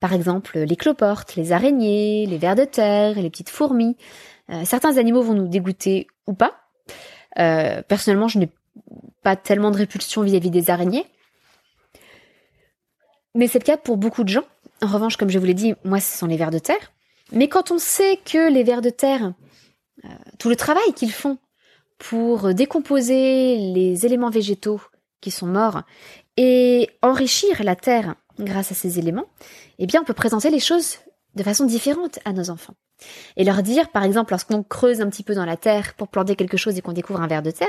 Par 0.00 0.12
exemple, 0.12 0.58
les 0.58 0.76
cloportes, 0.76 1.36
les 1.36 1.52
araignées, 1.52 2.26
les 2.26 2.38
vers 2.38 2.56
de 2.56 2.64
terre, 2.64 3.14
les 3.14 3.30
petites 3.30 3.48
fourmis, 3.48 3.96
euh, 4.50 4.64
certains 4.64 4.96
animaux 4.96 5.22
vont 5.22 5.34
nous 5.34 5.48
dégoûter 5.48 6.06
ou 6.26 6.34
pas. 6.34 6.60
Euh, 7.38 7.82
personnellement, 7.82 8.28
je 8.28 8.38
n'ai 8.38 8.50
pas 9.22 9.36
tellement 9.36 9.70
de 9.70 9.76
répulsion 9.76 10.22
vis-à-vis 10.22 10.50
des 10.50 10.70
araignées. 10.70 11.06
Mais 13.34 13.48
c'est 13.48 13.58
le 13.58 13.64
cas 13.64 13.76
pour 13.76 13.96
beaucoup 13.96 14.24
de 14.24 14.28
gens. 14.28 14.44
En 14.82 14.86
revanche, 14.86 15.16
comme 15.16 15.30
je 15.30 15.38
vous 15.38 15.44
l'ai 15.44 15.54
dit, 15.54 15.74
moi, 15.84 16.00
ce 16.00 16.16
sont 16.16 16.26
les 16.26 16.36
vers 16.36 16.50
de 16.50 16.58
terre. 16.58 16.92
Mais 17.32 17.48
quand 17.48 17.70
on 17.70 17.78
sait 17.78 18.18
que 18.24 18.50
les 18.50 18.62
vers 18.62 18.82
de 18.82 18.90
terre, 18.90 19.34
euh, 20.04 20.08
tout 20.38 20.48
le 20.48 20.56
travail 20.56 20.92
qu'ils 20.94 21.12
font 21.12 21.38
pour 21.98 22.54
décomposer 22.54 23.56
les 23.56 24.06
éléments 24.06 24.30
végétaux 24.30 24.80
qui 25.20 25.30
sont 25.30 25.46
morts 25.46 25.82
et 26.36 26.90
enrichir 27.02 27.62
la 27.64 27.74
terre 27.74 28.14
grâce 28.38 28.70
à 28.70 28.74
ces 28.74 28.98
éléments, 28.98 29.26
eh 29.78 29.86
bien, 29.86 30.02
on 30.02 30.04
peut 30.04 30.14
présenter 30.14 30.50
les 30.50 30.60
choses 30.60 30.98
de 31.34 31.42
façon 31.42 31.64
différente 31.64 32.18
à 32.24 32.32
nos 32.32 32.50
enfants. 32.50 32.74
Et 33.36 33.44
leur 33.44 33.62
dire, 33.62 33.90
par 33.90 34.04
exemple, 34.04 34.32
lorsqu'on 34.32 34.62
creuse 34.62 35.00
un 35.00 35.08
petit 35.08 35.22
peu 35.22 35.34
dans 35.34 35.44
la 35.44 35.56
terre 35.56 35.94
pour 35.94 36.08
planter 36.08 36.36
quelque 36.36 36.56
chose 36.56 36.76
et 36.78 36.82
qu'on 36.82 36.92
découvre 36.92 37.20
un 37.20 37.26
ver 37.26 37.42
de 37.42 37.50
terre, 37.50 37.68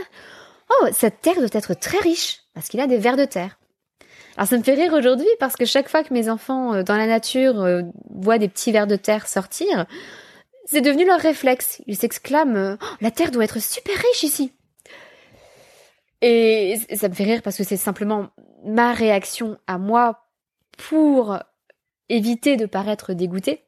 oh, 0.69 0.87
cette 0.91 1.21
terre 1.21 1.35
doit 1.35 1.47
être 1.51 1.73
très 1.73 1.99
riche 1.99 2.39
parce 2.53 2.69
qu'il 2.69 2.79
a 2.79 2.87
des 2.87 2.97
vers 2.97 3.17
de 3.17 3.25
terre. 3.25 3.59
Alors 4.37 4.47
ça 4.47 4.57
me 4.57 4.63
fait 4.63 4.75
rire 4.75 4.93
aujourd'hui 4.93 5.27
parce 5.39 5.55
que 5.55 5.65
chaque 5.65 5.89
fois 5.89 6.03
que 6.03 6.13
mes 6.13 6.29
enfants 6.29 6.75
euh, 6.75 6.83
dans 6.83 6.95
la 6.95 7.07
nature 7.07 7.61
euh, 7.61 7.81
voient 8.11 8.37
des 8.37 8.47
petits 8.47 8.71
vers 8.71 8.85
de 8.85 8.95
terre 8.95 9.27
sortir, 9.27 9.85
c'est 10.65 10.81
devenu 10.81 11.05
leur 11.05 11.19
réflexe. 11.19 11.81
Ils 11.87 11.97
s'exclament 11.97 12.77
oh, 12.79 12.85
la 13.01 13.11
terre 13.11 13.31
doit 13.31 13.43
être 13.43 13.59
super 13.59 13.95
riche 13.95 14.23
ici. 14.23 14.53
Et 16.21 16.77
ça 16.95 17.09
me 17.09 17.13
fait 17.13 17.23
rire 17.23 17.41
parce 17.43 17.57
que 17.57 17.63
c'est 17.63 17.77
simplement 17.77 18.29
ma 18.63 18.93
réaction 18.93 19.57
à 19.67 19.77
moi 19.77 20.25
pour 20.89 21.37
éviter 22.09 22.57
de 22.57 22.65
paraître 22.65 23.13
dégoûté 23.13 23.66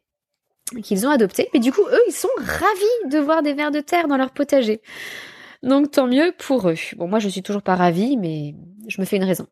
qu'ils 0.84 1.08
ont 1.08 1.10
adopté. 1.10 1.50
Mais 1.54 1.60
du 1.60 1.72
coup, 1.72 1.82
eux, 1.82 2.02
ils 2.08 2.14
sont 2.14 2.30
ravis 2.38 3.10
de 3.12 3.20
voir 3.20 3.42
des 3.42 3.54
vers 3.54 3.72
de 3.72 3.80
terre 3.80 4.08
dans 4.08 4.18
leur 4.18 4.32
potager. 4.32 4.82
Donc 5.64 5.92
tant 5.92 6.08
mieux 6.08 6.34
pour 6.38 6.70
eux. 6.70 6.76
Bon, 6.96 7.08
moi, 7.08 7.20
je 7.20 7.30
suis 7.30 7.44
toujours 7.44 7.62
pas 7.62 7.76
ravie, 7.76 8.18
mais 8.18 8.56
je 8.88 9.02
me 9.02 9.06
fais 9.06 9.18
une 9.18 9.24
raison. 9.24 9.48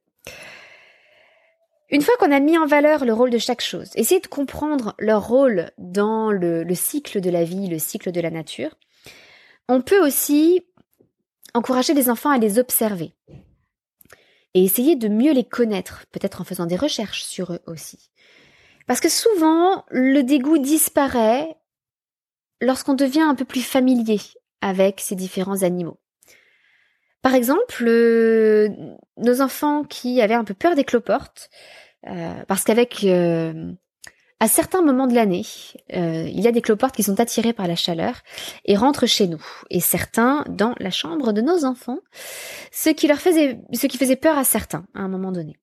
Une 1.90 2.02
fois 2.02 2.16
qu'on 2.20 2.32
a 2.32 2.40
mis 2.40 2.58
en 2.58 2.66
valeur 2.66 3.06
le 3.06 3.14
rôle 3.14 3.30
de 3.30 3.38
chaque 3.38 3.62
chose, 3.62 3.92
essayez 3.96 4.20
de 4.20 4.28
comprendre 4.28 4.94
leur 5.00 5.28
rôle 5.28 5.72
dans 5.78 6.32
le 6.32 6.66
cycle 6.76 7.22
de 7.22 7.30
la 7.30 7.44
vie, 7.46 7.68
le 7.68 7.80
cycle 7.80 8.12
de 8.12 8.22
la 8.22 8.30
nature. 8.30 8.76
On 9.70 9.82
peut 9.82 10.06
aussi 10.06 10.66
encourager 11.54 11.94
les 11.94 12.10
enfants 12.10 12.30
à 12.30 12.38
les 12.38 12.60
observer. 12.60 13.14
et 14.54 14.64
essayer 14.64 14.96
de 14.96 15.08
mieux 15.08 15.34
les 15.34 15.44
connaître, 15.44 16.06
peut-être 16.12 16.42
en 16.42 16.44
faisant 16.44 16.66
des 16.66 16.76
recherches 16.76 17.24
sur 17.24 17.54
eux 17.54 17.60
aussi. 17.68 18.10
Parce 18.88 19.02
que 19.02 19.10
souvent, 19.10 19.86
le 19.89 20.21
dégoût 20.21 20.58
disparaît 20.58 21.58
lorsqu'on 22.62 22.93
devient 22.93 23.21
un 23.21 23.36
peu 23.36 23.45
plus 23.45 23.62
familier 23.62 24.19
avec 24.62 25.02
ces 25.02 25.15
différents 25.15 25.62
animaux. 25.62 26.00
Par 27.21 27.36
exemple, 27.36 27.84
euh, 27.86 28.69
nos 29.17 29.41
enfants 29.41 29.84
qui 29.84 30.21
avaient 30.21 30.34
un 30.34 30.45
peu 30.45 30.54
peur 30.54 30.76
des 30.76 30.86
cloportes, 30.86 31.50
euh, 32.08 32.34
parce 32.47 32.63
qu'avec 32.63 33.04
euh, 33.04 33.73
à 34.39 34.47
certains 34.47 34.82
moments 34.82 35.08
de 35.08 35.15
l'année, 35.15 35.45
il 35.89 36.39
y 36.39 36.47
a 36.47 36.52
des 36.52 36.62
cloportes 36.62 36.95
qui 36.95 37.04
sont 37.04 37.19
attirés 37.19 37.54
par 37.54 37.67
la 37.67 37.76
chaleur 37.76 38.21
et 38.65 38.78
rentrent 38.78 39.08
chez 39.08 39.28
nous, 39.28 39.43
et 39.69 39.80
certains 39.80 40.45
dans 40.47 40.73
la 40.80 40.91
chambre 40.91 41.34
de 41.34 41.41
nos 41.41 41.65
enfants, 41.65 42.00
ce 42.71 42.91
qui 42.91 43.08
leur 43.08 43.19
faisait, 43.19 43.60
ce 43.73 43.88
qui 43.88 43.97
faisait 43.97 44.15
peur 44.15 44.38
à 44.38 44.43
certains 44.43 44.86
à 44.93 45.02
un 45.02 45.08
moment 45.08 45.32
donné. 45.32 45.58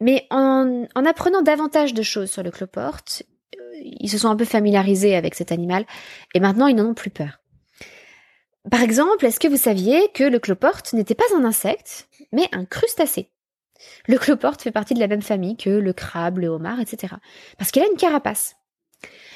Mais 0.00 0.26
en, 0.30 0.86
en 0.94 1.04
apprenant 1.06 1.42
davantage 1.42 1.94
de 1.94 2.02
choses 2.02 2.30
sur 2.30 2.42
le 2.42 2.50
cloporte, 2.50 3.22
ils 3.82 4.10
se 4.10 4.18
sont 4.18 4.28
un 4.28 4.36
peu 4.36 4.44
familiarisés 4.44 5.16
avec 5.16 5.34
cet 5.34 5.52
animal 5.52 5.86
et 6.34 6.40
maintenant 6.40 6.66
ils 6.66 6.76
n'en 6.76 6.90
ont 6.90 6.94
plus 6.94 7.10
peur. 7.10 7.40
Par 8.70 8.82
exemple, 8.82 9.24
est-ce 9.24 9.38
que 9.38 9.48
vous 9.48 9.56
saviez 9.56 10.10
que 10.12 10.24
le 10.24 10.40
cloporte 10.40 10.92
n'était 10.92 11.14
pas 11.14 11.24
un 11.36 11.44
insecte, 11.44 12.08
mais 12.32 12.48
un 12.52 12.64
crustacé? 12.64 13.30
Le 14.08 14.18
cloporte 14.18 14.62
fait 14.62 14.72
partie 14.72 14.94
de 14.94 15.00
la 15.00 15.06
même 15.06 15.22
famille 15.22 15.56
que 15.56 15.70
le 15.70 15.92
crabe, 15.92 16.38
le 16.38 16.48
homard, 16.48 16.80
etc. 16.80 17.14
Parce 17.58 17.70
qu'il 17.70 17.82
a 17.82 17.86
une 17.86 17.98
carapace. 17.98 18.56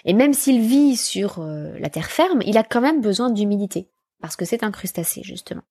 Et 0.04 0.14
même 0.14 0.32
s'il 0.32 0.60
vit 0.60 0.96
sur 0.96 1.40
euh, 1.40 1.78
la 1.78 1.90
terre 1.90 2.10
ferme, 2.10 2.40
il 2.44 2.56
a 2.56 2.64
quand 2.64 2.80
même 2.80 3.02
besoin 3.02 3.30
d'humidité, 3.30 3.90
parce 4.20 4.34
que 4.34 4.44
c'est 4.44 4.64
un 4.64 4.70
crustacé, 4.70 5.22
justement. 5.22 5.62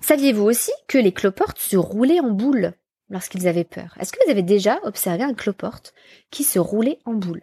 Saviez-vous 0.00 0.44
aussi 0.44 0.72
que 0.88 0.98
les 0.98 1.12
cloportes 1.12 1.58
se 1.58 1.76
roulaient 1.76 2.20
en 2.20 2.30
boule 2.30 2.74
lorsqu'ils 3.12 3.46
avaient 3.46 3.64
peur 3.64 3.94
Est-ce 4.00 4.12
que 4.12 4.18
vous 4.24 4.30
avez 4.30 4.42
déjà 4.42 4.80
observé 4.82 5.22
un 5.22 5.34
cloporte 5.34 5.94
qui 6.30 6.42
se 6.42 6.58
roulait 6.58 6.98
en 7.04 7.12
boule? 7.12 7.42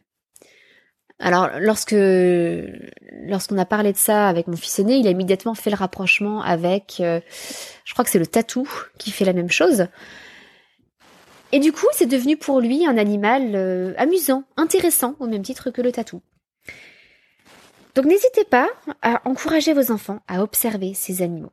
Alors, 1.20 1.50
lorsque 1.60 1.96
lorsqu'on 3.28 3.58
a 3.58 3.66
parlé 3.66 3.92
de 3.92 3.98
ça 3.98 4.28
avec 4.28 4.48
mon 4.48 4.56
fils 4.56 4.80
aîné, 4.80 4.98
il 4.98 5.08
a 5.08 5.12
immédiatement 5.12 5.54
fait 5.54 5.70
le 5.70 5.76
rapprochement 5.76 6.42
avec, 6.42 6.98
euh, 7.02 7.20
je 7.84 7.94
crois 7.94 8.06
que 8.06 8.12
c'est 8.12 8.20
le 8.20 8.28
tatou 8.28 8.68
qui 8.98 9.12
fait 9.12 9.26
la 9.26 9.34
même 9.34 9.50
chose. 9.50 9.88
Et 11.52 11.60
du 11.60 11.72
coup, 11.72 11.88
c'est 11.92 12.06
devenu 12.06 12.38
pour 12.38 12.62
lui 12.62 12.86
un 12.86 12.98
animal 12.98 13.56
euh, 13.56 13.94
amusant, 13.98 14.44
intéressant, 14.56 15.16
au 15.20 15.28
même 15.28 15.42
titre 15.42 15.72
que 15.72 15.82
le 15.82 15.92
tatou. 15.92 16.22
Donc 17.96 18.06
n'hésitez 18.06 18.46
pas 18.46 18.70
à 19.02 19.22
encourager 19.28 19.74
vos 19.74 19.92
enfants 19.92 20.22
à 20.28 20.42
observer 20.42 20.94
ces 20.94 21.22
animaux. 21.22 21.52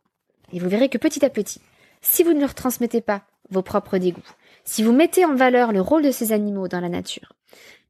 Et 0.53 0.61
vous 0.61 0.69
verrez 0.69 0.89
que 0.89 0.99
petit 0.99 1.25
à 1.25 1.31
petit, 1.31 1.61
si 2.03 2.23
vous 2.23 2.35
ne 2.35 2.41
leur 2.41 2.55
transmettez 2.55 3.01
pas 3.01 3.23
vos 3.51 3.63
propres 3.63 3.99
dégoûts, 3.99 4.21
si 4.65 4.83
vous 4.83 4.93
mettez 4.93 5.25
en 5.25 5.35
valeur 5.35 5.73
le 5.73 5.81
rôle 5.81 6.03
de 6.03 6.11
ces 6.11 6.33
animaux 6.33 6.69
dans 6.69 6.81
la 6.81 6.89
nature, 6.89 7.33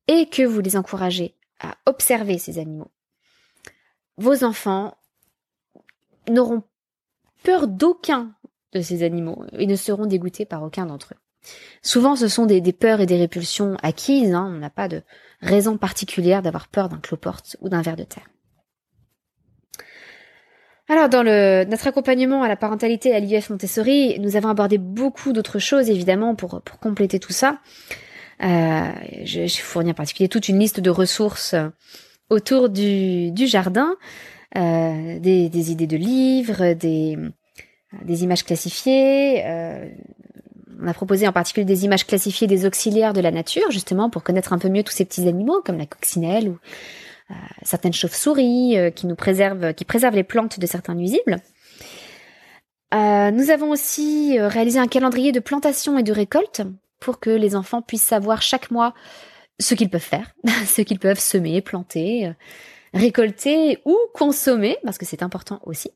et 0.08 0.28
que 0.28 0.42
vous 0.42 0.60
les 0.60 0.76
encouragez 0.76 1.34
à 1.60 1.76
observer 1.86 2.38
ces 2.38 2.58
animaux, 2.58 2.90
vos 4.16 4.44
enfants 4.44 4.96
n'auront 6.28 6.62
peur 7.42 7.68
d'aucun 7.68 8.32
de 8.72 8.80
ces 8.80 9.02
animaux 9.02 9.44
et 9.52 9.66
ne 9.66 9.76
seront 9.76 10.06
dégoûtés 10.06 10.44
par 10.44 10.62
aucun 10.62 10.86
d'entre 10.86 11.14
eux. 11.14 11.50
Souvent, 11.82 12.16
ce 12.16 12.28
sont 12.28 12.46
des, 12.46 12.60
peurs 12.72 13.00
et 13.00 13.06
des 13.06 13.18
répulsions 13.18 13.76
acquises. 13.82 14.34
Hein. 14.34 14.50
on 14.52 14.58
n'a 14.58 14.70
pas 14.70 14.88
de 14.88 15.02
raison 15.40 15.78
particulière 15.78 16.42
d'avoir 16.42 16.68
peur 16.68 16.88
d'un 16.88 16.98
cloporte 16.98 17.56
ou 17.60 17.68
d'un 17.68 17.82
ver 17.82 17.96
de 17.96 18.04
terre. 18.04 18.28
Alors, 20.88 21.08
dans 21.08 21.24
notre 21.24 21.88
accompagnement 21.88 22.42
à 22.44 22.48
la 22.48 22.56
parentalité 22.56 23.12
à 23.12 23.18
l'IF 23.18 23.50
Montessori, 23.50 24.18
nous 24.20 24.36
avons 24.36 24.48
abordé 24.48 24.78
beaucoup 24.78 25.32
d'autres 25.32 25.58
choses, 25.58 25.90
évidemment, 25.90 26.36
pour, 26.36 26.62
compléter 26.80 27.18
tout 27.18 27.32
ça. 27.32 27.58
Euh, 28.42 28.88
J'ai 29.24 29.48
fourni 29.48 29.90
en 29.90 29.94
particulier 29.94 30.28
toute 30.28 30.48
une 30.48 30.60
liste 30.60 30.78
de 30.78 30.90
ressources 30.90 31.56
autour 32.30 32.68
du, 32.68 33.32
jardin, 33.46 33.96
euh, 34.56 35.18
des, 35.18 35.70
idées 35.72 35.88
de 35.88 35.96
livres, 35.96 36.74
des, 36.74 37.16
images 38.22 38.44
classifiées. 38.44 39.44
Euh, 39.44 39.88
on 40.80 40.86
a 40.86 40.94
proposé 40.94 41.26
en 41.26 41.32
particulier 41.32 41.64
des 41.64 41.84
images 41.84 42.06
classifiées 42.06 42.46
des 42.46 42.64
auxiliaires 42.64 43.12
de 43.12 43.20
la 43.20 43.32
nature, 43.32 43.70
justement 43.72 44.08
pour 44.08 44.22
connaître 44.22 44.52
un 44.52 44.58
peu 44.58 44.68
mieux 44.68 44.84
tous 44.84 44.92
ces 44.92 45.04
petits 45.04 45.26
animaux 45.26 45.62
comme 45.64 45.78
la 45.78 45.86
coccinelle 45.86 46.48
ou 46.48 46.58
certaines 47.62 47.92
chauves-souris 47.92 48.78
euh, 48.78 48.90
qui 48.90 49.06
nous 49.06 49.16
préservent, 49.16 49.74
qui 49.74 49.84
préservent 49.84 50.14
les 50.14 50.24
plantes 50.24 50.60
de 50.60 50.66
certains 50.66 50.94
nuisibles. 50.94 51.38
Euh, 52.94 53.30
nous 53.30 53.50
avons 53.50 53.70
aussi 53.70 54.38
réalisé 54.38 54.78
un 54.78 54.86
calendrier 54.86 55.32
de 55.32 55.40
plantation 55.40 55.98
et 55.98 56.02
de 56.02 56.12
récolte 56.12 56.62
pour 57.00 57.20
que 57.20 57.30
les 57.30 57.56
enfants 57.56 57.82
puissent 57.82 58.02
savoir 58.02 58.42
chaque 58.42 58.70
mois 58.70 58.94
ce 59.58 59.74
qu'ils 59.74 59.90
peuvent 59.90 60.00
faire, 60.00 60.34
ce 60.66 60.82
qu'ils 60.82 60.98
peuvent 60.98 61.18
semer, 61.18 61.60
planter, 61.62 62.32
récolter 62.94 63.80
ou 63.84 63.96
consommer, 64.14 64.78
parce 64.84 64.98
que 64.98 65.04
c'est 65.04 65.22
important 65.22 65.60
aussi. 65.64 65.90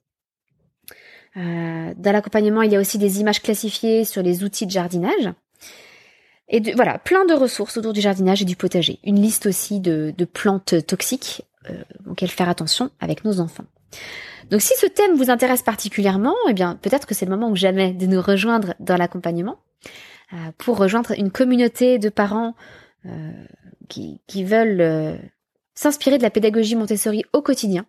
Euh, 1.36 1.94
dans 1.96 2.12
l'accompagnement, 2.12 2.62
il 2.62 2.72
y 2.72 2.76
a 2.76 2.80
aussi 2.80 2.98
des 2.98 3.20
images 3.20 3.40
classifiées 3.40 4.04
sur 4.04 4.22
les 4.22 4.42
outils 4.42 4.66
de 4.66 4.70
jardinage. 4.70 5.32
Et 6.50 6.60
voilà, 6.74 6.98
plein 6.98 7.24
de 7.24 7.32
ressources 7.32 7.76
autour 7.76 7.92
du 7.92 8.00
jardinage 8.00 8.42
et 8.42 8.44
du 8.44 8.56
potager. 8.56 8.98
Une 9.04 9.20
liste 9.20 9.46
aussi 9.46 9.80
de, 9.80 10.12
plantes 10.24 10.86
toxiques 10.86 11.42
euh, 11.70 11.82
auxquelles 12.08 12.30
faire 12.30 12.48
attention 12.48 12.90
avec 13.00 13.24
nos 13.24 13.40
enfants. 13.40 13.64
Donc 14.50 14.60
si 14.60 14.74
ce 14.76 14.86
thème 14.86 15.14
vous 15.14 15.30
intéresse 15.30 15.62
particulièrement, 15.62 16.34
eh 16.48 16.52
bien 16.52 16.76
peut-être 16.82 17.06
que 17.06 17.14
c'est 17.14 17.24
le 17.24 17.30
moment 17.30 17.50
ou 17.50 17.56
jamais 17.56 17.92
de 17.92 18.06
nous 18.06 18.20
rejoindre 18.20 18.74
dans 18.80 18.96
l'accompagnement 18.96 19.58
euh, 20.32 20.36
pour 20.58 20.76
rejoindre 20.76 21.12
une 21.18 21.32
communauté 21.32 21.98
de 21.98 22.08
parents 22.08 22.54
euh, 23.06 23.32
qui, 23.88 24.44
veulent 24.44 24.80
euh, 24.80 25.16
s'inspirer 25.74 26.18
de 26.18 26.22
la 26.22 26.30
pédagogie 26.30 26.76
Montessori 26.76 27.24
au 27.32 27.42
quotidien, 27.42 27.86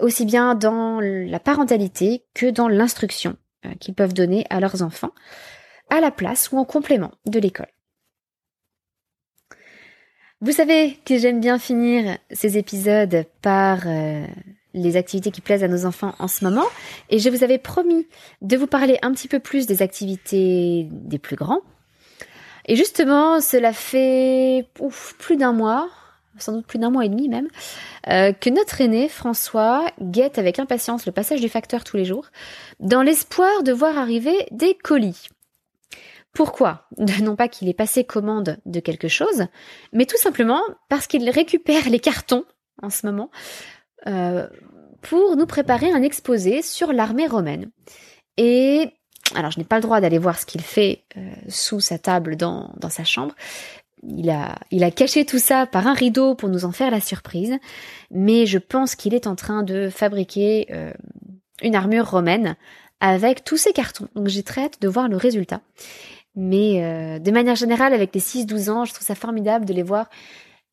aussi 0.00 0.26
bien 0.26 0.54
dans 0.54 1.00
la 1.00 1.40
parentalité 1.40 2.26
que 2.34 2.50
dans 2.50 2.68
l'instruction 2.68 3.38
qu'ils 3.80 3.94
peuvent 3.94 4.12
donner 4.12 4.44
à 4.50 4.60
leurs 4.60 4.82
enfants, 4.82 5.12
à 5.90 6.00
la 6.00 6.10
place 6.10 6.50
ou 6.52 6.58
en 6.58 6.64
complément 6.64 7.12
de 7.26 7.38
l'école. 7.38 7.68
Vous 10.40 10.52
savez 10.52 10.96
que 11.04 11.18
j'aime 11.18 11.40
bien 11.40 11.58
finir 11.58 12.16
ces 12.30 12.56
épisodes 12.56 13.26
par 13.42 13.86
les 14.74 14.96
activités 14.96 15.30
qui 15.30 15.40
plaisent 15.40 15.64
à 15.64 15.68
nos 15.68 15.84
enfants 15.84 16.14
en 16.18 16.28
ce 16.28 16.44
moment. 16.44 16.64
Et 17.08 17.18
je 17.18 17.28
vous 17.28 17.44
avais 17.44 17.58
promis 17.58 18.06
de 18.42 18.56
vous 18.56 18.66
parler 18.66 18.98
un 19.02 19.12
petit 19.12 19.28
peu 19.28 19.40
plus 19.40 19.66
des 19.66 19.82
activités 19.82 20.88
des 20.90 21.18
plus 21.18 21.36
grands. 21.36 21.60
Et 22.66 22.76
justement, 22.76 23.40
cela 23.40 23.72
fait 23.72 24.68
plus 25.18 25.36
d'un 25.36 25.52
mois, 25.52 25.88
sans 26.38 26.52
doute 26.52 26.66
plus 26.66 26.78
d'un 26.78 26.90
mois 26.90 27.04
et 27.04 27.08
demi 27.08 27.28
même, 27.28 27.48
euh, 28.08 28.32
que 28.32 28.50
notre 28.50 28.80
aîné, 28.80 29.08
François, 29.08 29.86
guette 30.00 30.38
avec 30.38 30.58
impatience 30.58 31.06
le 31.06 31.12
passage 31.12 31.40
du 31.40 31.48
facteur 31.48 31.84
tous 31.84 31.96
les 31.96 32.04
jours, 32.04 32.26
dans 32.78 33.02
l'espoir 33.02 33.62
de 33.62 33.72
voir 33.72 33.98
arriver 33.98 34.46
des 34.52 34.74
colis. 34.74 35.28
Pourquoi 36.32 36.86
Non 37.20 37.36
pas 37.36 37.48
qu'il 37.48 37.68
ait 37.68 37.74
passé 37.74 38.04
commande 38.04 38.58
de 38.66 38.80
quelque 38.80 39.08
chose, 39.08 39.46
mais 39.92 40.06
tout 40.06 40.18
simplement 40.18 40.60
parce 40.88 41.06
qu'il 41.06 41.28
récupère 41.28 41.88
les 41.88 42.00
cartons 42.00 42.44
en 42.82 42.90
ce 42.90 43.06
moment 43.06 43.30
euh, 44.06 44.46
pour 45.02 45.36
nous 45.36 45.46
préparer 45.46 45.90
un 45.90 46.02
exposé 46.02 46.62
sur 46.62 46.92
l'armée 46.92 47.26
romaine. 47.26 47.70
Et 48.36 48.90
alors 49.34 49.50
je 49.50 49.58
n'ai 49.58 49.64
pas 49.64 49.76
le 49.76 49.82
droit 49.82 50.00
d'aller 50.00 50.18
voir 50.18 50.38
ce 50.38 50.46
qu'il 50.46 50.60
fait 50.60 51.04
euh, 51.16 51.20
sous 51.48 51.80
sa 51.80 51.98
table 51.98 52.36
dans, 52.36 52.72
sa 52.88 53.04
chambre. 53.04 53.34
Il 54.02 54.30
a, 54.30 54.58
il 54.70 54.82
a 54.84 54.90
caché 54.90 55.26
tout 55.26 55.38
ça 55.38 55.66
par 55.66 55.86
un 55.86 55.94
rideau 55.94 56.34
pour 56.34 56.48
nous 56.48 56.64
en 56.64 56.72
faire 56.72 56.90
la 56.90 57.00
surprise, 57.00 57.58
mais 58.10 58.46
je 58.46 58.58
pense 58.58 58.94
qu'il 58.94 59.14
est 59.14 59.26
en 59.26 59.36
train 59.36 59.62
de 59.62 59.90
fabriquer 59.90 60.68
euh, 60.70 60.92
une 61.62 61.74
armure 61.74 62.10
romaine 62.10 62.56
avec 63.00 63.44
tous 63.44 63.56
ces 63.56 63.72
cartons. 63.72 64.08
Donc 64.14 64.28
j'ai 64.28 64.42
très 64.42 64.64
hâte 64.64 64.80
de 64.80 64.88
voir 64.88 65.08
le 65.08 65.16
résultat. 65.16 65.60
Mais 66.42 67.20
de 67.20 67.30
manière 67.30 67.54
générale, 67.54 67.92
avec 67.92 68.14
les 68.14 68.20
6-12 68.20 68.70
ans, 68.70 68.84
je 68.86 68.94
trouve 68.94 69.06
ça 69.06 69.14
formidable 69.14 69.66
de 69.66 69.74
les 69.74 69.82
voir 69.82 70.08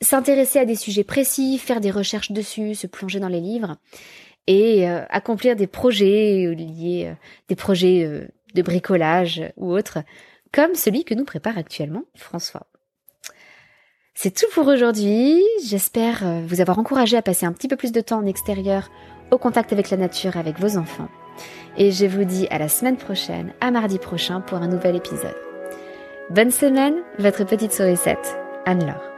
s'intéresser 0.02 0.60
à 0.60 0.66
des 0.66 0.76
sujets 0.76 1.04
précis, 1.04 1.58
faire 1.58 1.82
des 1.82 1.92
recherches 1.92 2.32
dessus, 2.32 2.76
se 2.76 2.88
plonger 2.88 3.20
dans 3.20 3.28
les 3.28 3.42
livres 3.42 3.78
et 4.48 4.88
euh, 4.90 5.04
accomplir 5.10 5.56
des 5.56 5.68
projets 5.68 6.54
liés, 6.56 7.08
euh, 7.08 7.16
des 7.50 7.56
projets 7.56 8.06
euh, 8.06 8.28
de 8.54 8.62
bricolage 8.62 9.42
ou 9.58 9.72
autres, 9.72 10.00
comme 10.54 10.76
celui 10.76 11.04
que 11.04 11.14
nous 11.14 11.26
prépare 11.26 11.58
actuellement 11.58 12.04
François. 12.16 12.68
C'est 14.14 14.34
tout 14.34 14.48
pour 14.54 14.68
aujourd'hui. 14.68 15.44
J'espère 15.64 16.24
vous 16.48 16.60
avoir 16.60 16.80
encouragé 16.80 17.18
à 17.18 17.22
passer 17.22 17.46
un 17.46 17.52
petit 17.52 17.68
peu 17.68 17.76
plus 17.76 17.92
de 17.92 18.02
temps 18.02 18.18
en 18.18 18.26
extérieur, 18.26 18.90
au 19.30 19.38
contact 19.38 19.74
avec 19.74 19.92
la 19.92 19.98
nature, 19.98 20.38
avec 20.38 20.60
vos 20.60 20.78
enfants. 20.78 21.10
Et 21.78 21.92
je 21.92 22.08
vous 22.08 22.24
dis 22.24 22.48
à 22.50 22.58
la 22.58 22.68
semaine 22.68 22.98
prochaine, 22.98 23.54
à 23.62 23.70
mardi 23.70 24.00
prochain 24.00 24.42
pour 24.42 24.58
un 24.58 24.68
nouvel 24.68 24.96
épisode. 24.96 25.47
Bonne 26.30 26.52
semaine, 26.52 26.96
votre 27.20 27.46
petite 27.46 27.72
sourisette, 27.72 28.38
Anne-Laure. 28.66 29.17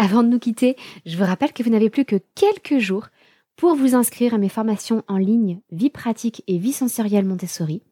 Avant 0.00 0.22
de 0.22 0.28
nous 0.28 0.38
quitter, 0.38 0.76
je 1.06 1.18
vous 1.18 1.24
rappelle 1.24 1.52
que 1.52 1.64
vous 1.64 1.70
n'avez 1.70 1.90
plus 1.90 2.04
que 2.04 2.20
quelques 2.36 2.78
jours 2.78 3.08
pour 3.56 3.74
vous 3.74 3.96
inscrire 3.96 4.32
à 4.32 4.38
mes 4.38 4.48
formations 4.48 5.02
en 5.08 5.16
ligne 5.16 5.60
Vie 5.72 5.90
pratique 5.90 6.44
et 6.46 6.56
vie 6.56 6.72
sensorielle 6.72 7.24
Montessori. 7.24 7.82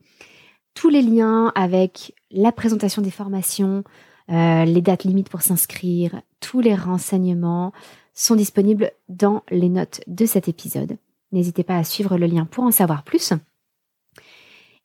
Tous 0.72 0.88
les 0.88 1.02
liens 1.02 1.50
avec 1.56 2.14
la 2.30 2.52
présentation 2.52 3.02
des 3.02 3.10
formations, 3.10 3.82
euh, 4.30 4.64
les 4.64 4.82
dates 4.82 5.02
limites 5.02 5.28
pour 5.28 5.42
s'inscrire, 5.42 6.22
tous 6.38 6.60
les 6.60 6.76
renseignements 6.76 7.72
sont 8.14 8.36
disponibles 8.36 8.92
dans 9.08 9.42
les 9.50 9.68
notes 9.68 10.00
de 10.06 10.26
cet 10.26 10.46
épisode. 10.46 10.98
N'hésitez 11.32 11.64
pas 11.64 11.76
à 11.76 11.82
suivre 11.82 12.18
le 12.18 12.26
lien 12.26 12.44
pour 12.44 12.62
en 12.62 12.70
savoir 12.70 13.02
plus. 13.02 13.32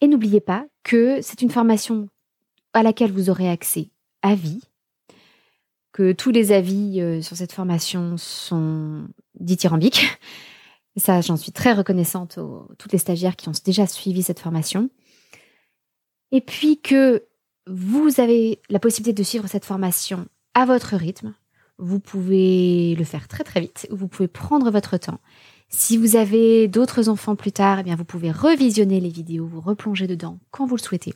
Et 0.01 0.07
n'oubliez 0.07 0.41
pas 0.41 0.65
que 0.84 1.22
c'est 1.22 1.43
une 1.43 1.51
formation 1.51 2.09
à 2.74 2.82
laquelle 2.82 3.11
vous 3.11 3.30
aurez 3.30 3.47
accès 3.47 3.89
à 4.24 4.34
vie, 4.34 4.63
tous 6.18 6.32
les 6.32 6.52
avis 6.52 6.99
euh, 7.02 7.22
sur 7.22 7.38
cette 7.38 7.54
formation 7.54 8.18
sont 8.18 9.08
dithyrambiques. 9.39 10.20
Ça, 10.97 11.22
j'en 11.22 11.38
suis 11.38 11.52
très 11.52 11.74
reconnaissante 11.74 12.38
aux 12.38 12.68
toutes 12.78 12.91
les 12.91 12.97
stagiaires 12.97 13.36
qui 13.36 13.47
ont 13.47 13.54
déjà 13.64 13.88
suivi 13.88 14.24
cette 14.24 14.39
formation. 14.39 14.89
Et 16.32 16.41
puis 16.41 16.82
que 16.82 17.24
vous 17.68 18.20
avez 18.20 18.60
la 18.70 18.80
possibilité 18.80 19.22
de 19.22 19.26
suivre 19.26 19.47
cette 19.47 19.66
formation 19.66 20.28
à 20.54 20.66
votre 20.66 20.95
rythme. 20.95 21.34
Vous 21.78 21.99
pouvez 21.99 22.95
le 22.95 23.04
faire 23.04 23.28
très 23.28 23.43
très 23.43 23.62
vite. 23.62 23.88
Vous 23.89 24.08
pouvez 24.08 24.28
prendre 24.28 24.70
votre 24.70 24.97
temps. 24.97 25.20
Si 25.70 25.97
vous 25.97 26.18
avez 26.18 26.68
d'autres 26.68 27.08
enfants 27.08 27.36
plus 27.36 27.54
tard, 27.54 27.80
eh 27.80 27.84
bien 27.84 27.95
vous 27.95 28.06
pouvez 28.06 28.32
revisionner 28.32 28.99
les 28.99 29.10
vidéos, 29.10 29.47
vous 29.47 29.62
replonger 29.62 30.06
dedans 30.06 30.38
quand 30.52 30.66
vous 30.66 30.76
le 30.76 30.82
souhaitez. 30.82 31.14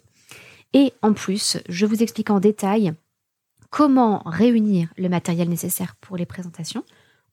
Et 0.73 0.93
en 1.01 1.13
plus, 1.13 1.57
je 1.67 1.85
vous 1.85 2.01
explique 2.01 2.29
en 2.29 2.39
détail 2.39 2.93
comment 3.69 4.21
réunir 4.25 4.89
le 4.97 5.09
matériel 5.09 5.49
nécessaire 5.49 5.95
pour 6.01 6.17
les 6.17 6.25
présentations 6.25 6.83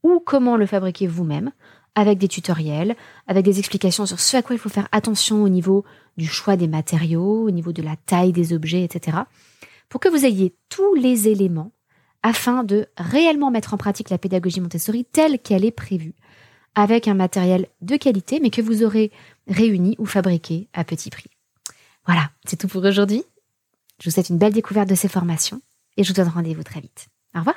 ou 0.03 0.21
comment 0.25 0.57
le 0.57 0.67
fabriquer 0.67 1.07
vous-même 1.07 1.53
avec 1.95 2.19
des 2.19 2.29
tutoriels, 2.29 2.97
avec 3.27 3.45
des 3.45 3.59
explications 3.59 4.07
sur 4.07 4.19
ce 4.19 4.37
à 4.37 4.43
quoi 4.43 4.57
il 4.57 4.59
faut 4.59 4.69
faire 4.69 4.89
attention 4.93 5.43
au 5.43 5.49
niveau 5.49 5.85
du 6.17 6.27
choix 6.27 6.57
des 6.57 6.69
matériaux, 6.69 7.45
au 7.45 7.51
niveau 7.51 7.73
de 7.73 7.83
la 7.83 7.97
taille 7.97 8.33
des 8.33 8.53
objets, 8.53 8.83
etc. 8.83 9.19
Pour 9.89 10.01
que 10.01 10.09
vous 10.09 10.25
ayez 10.25 10.55
tous 10.69 10.95
les 10.95 11.29
éléments 11.29 11.73
afin 12.23 12.65
de 12.65 12.87
réellement 12.97 13.51
mettre 13.51 13.75
en 13.75 13.77
pratique 13.77 14.11
la 14.11 14.19
pédagogie 14.19 14.61
Montessori 14.61 15.05
telle 15.05 15.39
qu'elle 15.39 15.65
est 15.65 15.71
prévue, 15.71 16.15
avec 16.75 17.09
un 17.09 17.15
matériel 17.15 17.67
de 17.81 17.97
qualité, 17.97 18.41
mais 18.41 18.51
que 18.51 18.63
vous 18.63 18.85
aurez 18.85 19.11
réuni 19.49 19.97
ou 19.99 20.07
fabriqué 20.07 20.69
à 20.73 20.85
petit 20.85 21.11
prix. 21.11 21.31
Voilà, 22.07 22.31
c'est 22.47 22.57
tout 22.57 22.69
pour 22.69 22.83
aujourd'hui. 22.85 23.25
Je 24.01 24.09
vous 24.09 24.15
souhaite 24.15 24.31
une 24.31 24.39
belle 24.39 24.53
découverte 24.53 24.89
de 24.89 24.95
ces 24.95 25.09
formations 25.09 25.61
et 25.97 26.05
je 26.05 26.09
vous 26.09 26.15
donne 26.15 26.29
rendez-vous 26.29 26.63
très 26.63 26.81
vite. 26.81 27.07
Au 27.35 27.39
revoir. 27.41 27.57